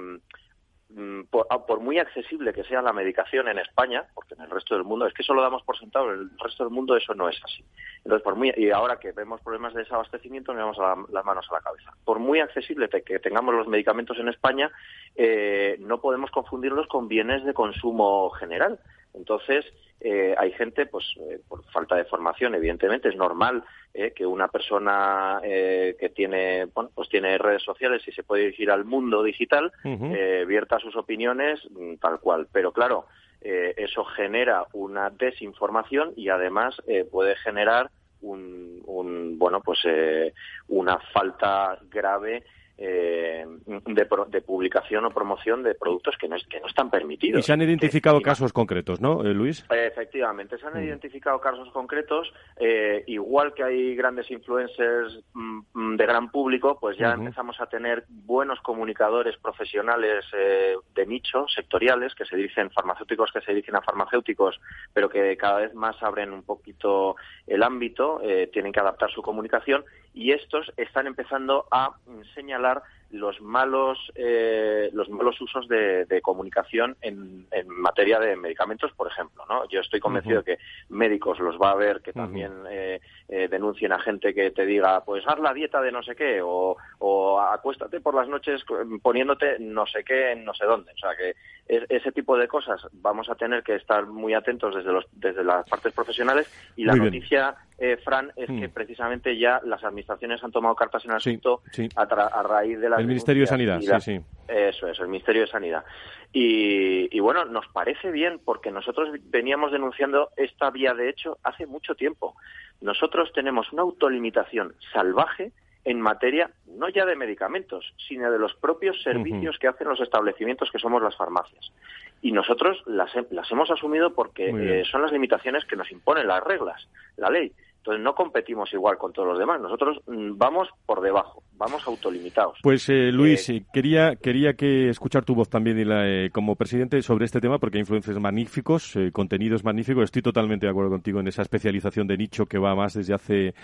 [1.31, 4.75] por, ah, por muy accesible que sea la medicación en España, porque en el resto
[4.75, 7.15] del mundo, es que eso lo damos por sentado, en el resto del mundo eso
[7.15, 7.65] no es así.
[7.99, 11.55] Entonces, por muy, y ahora que vemos problemas de desabastecimiento, nos la- las manos a
[11.55, 11.93] la cabeza.
[12.05, 14.71] Por muy accesible que tengamos los medicamentos en España,
[15.17, 18.79] eh, no podemos confundirlos con bienes de consumo general.
[19.15, 19.65] Entonces,
[20.01, 23.63] eh, hay gente, pues, eh, por falta de formación, evidentemente, es normal
[23.95, 28.45] eh, que una persona eh, que tiene, bueno, pues tiene redes sociales y se puede
[28.45, 32.49] dirigir al mundo digital, eh, vierta sus opiniones mm, tal cual.
[32.53, 33.07] Pero claro,
[33.45, 37.91] eso genera una desinformación y además eh, puede generar
[38.21, 40.33] un, un, bueno, pues eh,
[40.69, 42.45] una falta grave
[42.85, 43.47] eh,
[43.87, 47.39] de, pro- de publicación o promoción de productos que no, es- que no están permitidos.
[47.39, 49.65] Y se han identificado casos concretos, ¿no, eh, Luis?
[49.71, 50.85] Efectivamente, se han Mm.
[50.85, 56.99] identificado casos concretos, eh, igual que hay grandes influencers mm, mm, de gran público, pues
[56.99, 63.31] ya empezamos a tener buenos comunicadores profesionales eh, de nicho, sectoriales, que se dirigen farmacéuticos,
[63.33, 64.61] que se dirigen a farmacéuticos,
[64.93, 67.15] pero que cada vez más abren un poquito
[67.47, 69.85] el ámbito, eh, tienen que adaptar su comunicación
[70.15, 71.97] y estos están empezando a
[72.35, 72.83] señalar
[73.13, 79.45] los malos eh, los malos usos de, comunicación en, materia de medicamentos, por ejemplo.
[79.49, 79.69] ¿no?
[79.69, 83.93] Yo estoy convencido de que médicos los va a ver que también eh, eh, denuncien
[83.93, 87.41] a gente que te diga, pues haz la dieta de no sé qué o, o
[87.41, 88.65] acuéstate por las noches
[89.03, 90.93] poniéndote no sé qué en no sé dónde.
[90.93, 91.35] O sea que
[91.67, 95.69] ese tipo de cosas vamos a tener que estar muy atentos desde los desde las
[95.69, 97.55] partes profesionales y la noticia
[97.85, 98.71] eh, Fran, es que mm.
[98.71, 101.63] precisamente ya las administraciones han tomado cartas en el asunto
[101.97, 102.99] A, raíz de la...
[102.99, 104.21] El Ministerio de Sanidad, sí, sí.
[104.47, 105.85] Eso es, el Ministerio de Sanidad.
[106.33, 111.97] Y, bueno, nos parece bien porque nosotros veníamos denunciando esta vía de hecho hace mucho
[111.97, 112.37] tiempo.
[112.81, 115.51] Nosotros tenemos una autolimitación salvaje
[115.85, 120.71] en materia no ya de medicamentos, sino de los propios servicios que hacen los establecimientos
[120.71, 121.73] que somos las farmacias.
[122.21, 126.45] Y nosotros las, las hemos asumido porque eh, son las limitaciones que nos imponen las
[126.45, 127.53] reglas, la ley.
[127.83, 129.61] Entonces no competimos igual con todos los demás.
[129.61, 132.59] Nosotros mm, vamos por debajo, vamos autolimitados.
[132.63, 137.25] Pues eh, Luis, eh, quería quería que escuchar tu voz también eh, como presidente sobre
[137.25, 140.05] este tema porque hay influencias magníficos, contenidos magníficos.
[140.05, 143.55] Estoy totalmente de acuerdo contigo en esa especialización de nicho que va más desde hace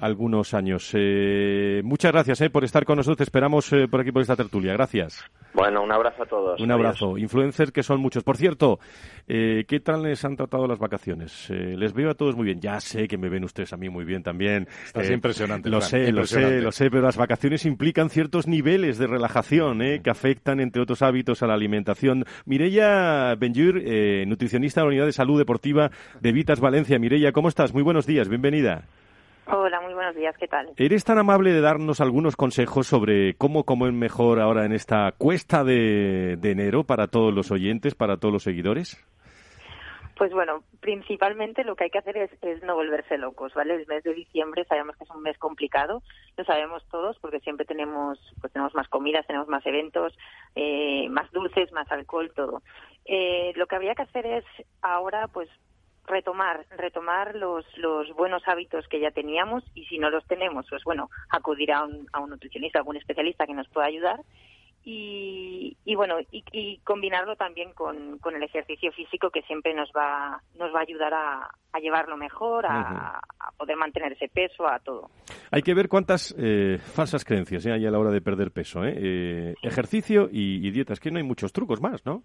[0.00, 0.94] algunos años.
[1.84, 3.20] muchas gracias por estar con nosotros.
[3.20, 4.72] esperamos por aquí por esta tertulia.
[4.72, 5.22] Gracias.
[5.52, 6.58] Bueno, un abrazo a todos.
[6.58, 7.18] Un abrazo.
[7.18, 8.24] Influencers que son muchos.
[8.24, 8.78] Por cierto,
[9.26, 11.50] ¿qué tal les han tratado las vacaciones?
[11.50, 12.60] les veo a todos muy bien.
[12.60, 14.68] Ya sé que me ven ustedes a mí muy bien también.
[14.84, 15.68] Estás eh, impresionante.
[15.68, 20.00] Lo sé, lo sé, lo sé, pero las vacaciones implican ciertos niveles de relajación eh,
[20.02, 22.24] que afectan, entre otros hábitos, a la alimentación.
[22.44, 25.90] Mireya Benjur, eh, nutricionista de la Unidad de Salud Deportiva
[26.20, 26.98] de Vitas Valencia.
[26.98, 27.72] Mireya, ¿cómo estás?
[27.72, 28.84] Muy buenos días, bienvenida.
[29.46, 30.70] Hola, muy buenos días, ¿qué tal?
[30.76, 35.64] ¿Eres tan amable de darnos algunos consejos sobre cómo comer mejor ahora en esta cuesta
[35.64, 39.04] de enero para todos los oyentes, para todos los seguidores?
[40.16, 43.74] Pues bueno, principalmente lo que hay que hacer es, no volverse locos, ¿vale?
[43.74, 46.02] El mes de diciembre sabemos que es un mes complicado,
[46.36, 50.16] lo sabemos todos porque siempre tenemos, pues tenemos más comidas, tenemos más eventos,
[50.54, 52.62] eh, más dulces, más alcohol, todo.
[53.06, 54.44] Eh, lo que habría que hacer es
[54.82, 55.48] ahora, pues
[56.06, 60.84] retomar, retomar los, los buenos hábitos que ya teníamos y si no los tenemos, pues
[60.84, 64.20] bueno, acudir a un, a un nutricionista, a algún especialista que nos pueda ayudar
[64.84, 70.74] y, bueno y, combinarlo también con, con, el ejercicio físico que siempre nos va nos
[70.74, 73.20] va a ayudar a, a llevarlo mejor a,
[73.56, 75.10] poder mantener ese peso a todo
[75.50, 77.72] hay que ver cuántas eh, falsas creencias ¿eh?
[77.72, 78.94] hay a la hora de perder peso ¿eh?
[78.96, 82.24] eh ejercicio y, y dieta es que no hay muchos trucos más no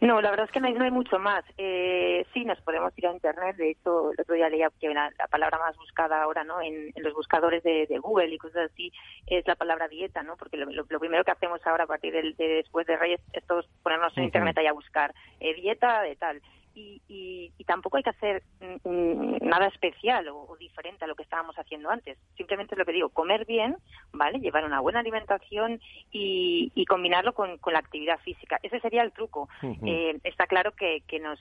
[0.00, 1.44] no, la verdad es que no hay, mucho más.
[1.58, 3.56] Eh, sí, nos podemos ir a Internet.
[3.56, 7.14] De hecho, el otro día leía que la, palabra más buscada ahora no en, los
[7.14, 8.92] buscadores de, Google y cosas así
[9.26, 10.36] es la palabra dieta, ¿no?
[10.36, 14.16] Porque lo, primero que hacemos ahora a partir de, después de Reyes es todos ponernos
[14.16, 16.40] en Internet ahí a buscar eh, dieta de tal
[16.74, 18.42] y, tampoco hay que hacer
[18.84, 22.18] nada especial o, diferente a lo que estábamos haciendo antes.
[22.36, 23.76] Simplemente es lo que digo, comer bien,
[24.12, 24.40] ¿vale?
[24.40, 28.58] Llevar una buena alimentación y, combinarlo con, la actividad física.
[28.62, 29.48] Ese sería el truco.
[29.86, 31.38] Eh, está claro que, que nos,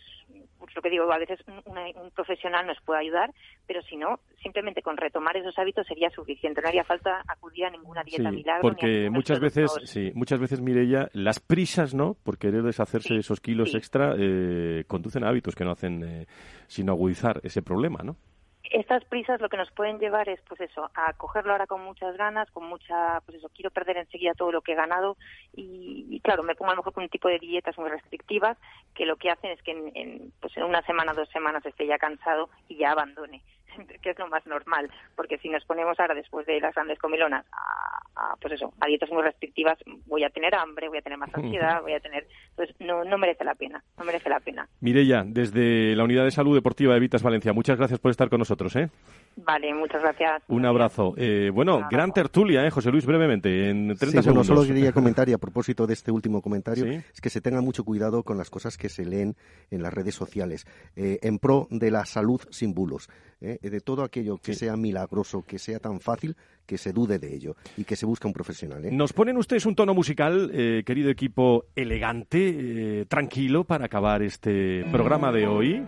[0.59, 3.31] pues lo que digo, a veces un, profesional nos puede ayudar,
[3.65, 6.61] pero si no, simplemente con retomar esos hábitos sería suficiente.
[6.61, 8.61] No haría falta acudir a ninguna dieta milagro.
[8.61, 12.15] Porque muchas veces, sí, muchas veces, Mireia, las prisas, ¿no?
[12.23, 16.25] Por querer deshacerse de esos kilos extra, eh, conducen hábitos que no hacen eh,
[16.67, 18.15] sino agudizar ese problema, ¿no?
[18.71, 22.15] estas prisas lo que nos pueden llevar es, pues eso, a cogerlo ahora con muchas
[22.17, 25.17] ganas, con mucha, pues eso, quiero perder enseguida todo lo que he ganado
[25.55, 28.57] y, claro, me pongo a lo mejor con un tipo de dietas muy restrictivas
[28.93, 31.97] que lo que hacen es que en, pues en una semana, dos semanas esté ya
[31.97, 33.41] cansado y ya abandone.
[34.01, 37.45] que es lo más normal, porque si nos ponemos ahora después de las grandes comilonas
[37.51, 41.29] a, pues eso, a dietas muy restrictivas, voy a tener hambre, voy a tener más
[41.33, 44.67] ansiedad, voy a tener, pues no, no merece la pena, no merece la pena.
[44.81, 48.39] Mireya, desde la Unidad de Salud Deportiva de Vitas Valencia, muchas gracias por estar con
[48.39, 48.89] nosotros, ¿eh?
[49.45, 50.43] Vale, muchas gracias.
[50.47, 51.13] Un abrazo.
[51.17, 53.05] Eh, bueno, gran tertulia, ¿eh, José Luis?
[53.05, 54.47] Brevemente, en 30 sí, segundos.
[54.47, 57.83] solo quería comentar, y a propósito de este último comentario, es que se tenga mucho
[57.83, 59.35] cuidado con las cosas que se leen
[59.71, 60.65] en las redes sociales,
[60.95, 63.09] eh, en pro de la salud sin bulos.
[63.41, 63.57] ¿eh?
[63.61, 66.35] de todo aquello que sea milagroso, que sea tan fácil,
[66.65, 68.85] que se dude de ello y que se busque un profesional.
[68.85, 68.91] ¿eh?
[68.91, 75.31] Nos ponen ustedes un tono musical, eh, querido equipo, elegante, tranquilo para acabar este programa
[75.31, 75.85] de hoy.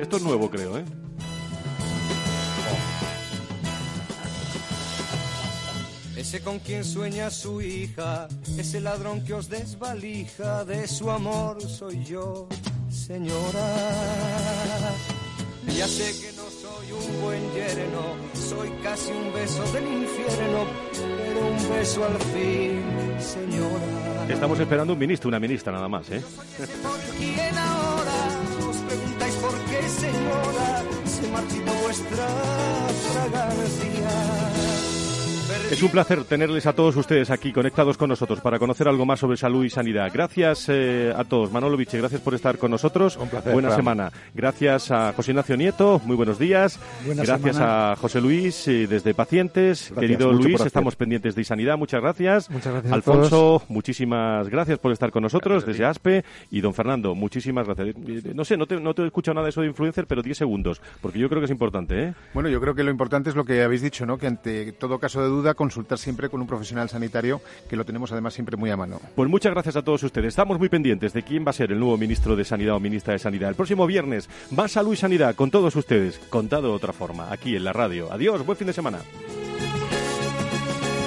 [0.00, 0.84] Esto es nuevo, creo, ¿eh?
[6.16, 8.26] Ese con quien sueña su hija,
[8.58, 12.48] ese ladrón que os desvalija, de su amor soy yo
[12.90, 13.76] señora.
[15.76, 21.46] Ya sé que no soy un buen yerno, soy casi un beso del infierno, pero
[21.48, 22.82] un beso al fin,
[23.20, 24.26] señora.
[24.28, 26.22] Estamos esperando un ministro, una ministra nada más, ¿eh?
[26.82, 27.95] ¿Por quién ahora?
[29.88, 32.26] Señora, se marchita vuestra
[33.12, 34.75] fragancia
[35.68, 39.18] Es un placer tenerles a todos ustedes aquí conectados con nosotros para conocer algo más
[39.18, 40.10] sobre salud y sanidad.
[40.14, 41.50] Gracias eh, a todos.
[41.50, 43.16] Manolo Viche, gracias por estar con nosotros.
[43.16, 43.78] Un placer, Buena Fran.
[43.80, 44.12] semana.
[44.32, 46.00] Gracias a José Ignacio Nieto.
[46.04, 46.78] Muy buenos días.
[47.04, 47.92] Buena gracias semana.
[47.92, 49.88] a José Luis eh, desde Pacientes.
[49.90, 51.76] Gracias, Querido Luis, estamos pendientes de sanidad.
[51.76, 52.48] Muchas gracias.
[52.48, 56.24] Muchas gracias a Alfonso, muchísimas gracias por estar con nosotros desde ASPE.
[56.52, 57.88] Y don Fernando, muchísimas gracias.
[58.06, 60.22] Eh, No sé, no te, no te he escuchado nada de eso de influencer, pero
[60.22, 62.14] 10 segundos, porque yo creo que es importante, ¿eh?
[62.34, 64.16] Bueno, yo creo que lo importante es lo que habéis dicho, ¿no?
[64.16, 68.12] Que ante todo caso de duda, consultar siempre con un profesional sanitario, que lo tenemos
[68.12, 69.00] además siempre muy a mano.
[69.14, 70.28] Pues muchas gracias a todos ustedes.
[70.28, 73.14] Estamos muy pendientes de quién va a ser el nuevo ministro de Sanidad o ministra
[73.14, 73.48] de Sanidad.
[73.48, 77.56] El próximo viernes, más salud y sanidad con todos ustedes, contado de otra forma, aquí
[77.56, 78.12] en la radio.
[78.12, 78.98] Adiós, buen fin de semana.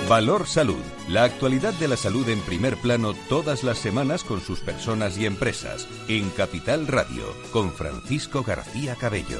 [0.09, 0.81] Valor Salud.
[1.07, 5.27] La actualidad de la salud en primer plano todas las semanas con sus personas y
[5.27, 5.87] empresas.
[6.07, 9.39] En Capital Radio, con Francisco García Cabello.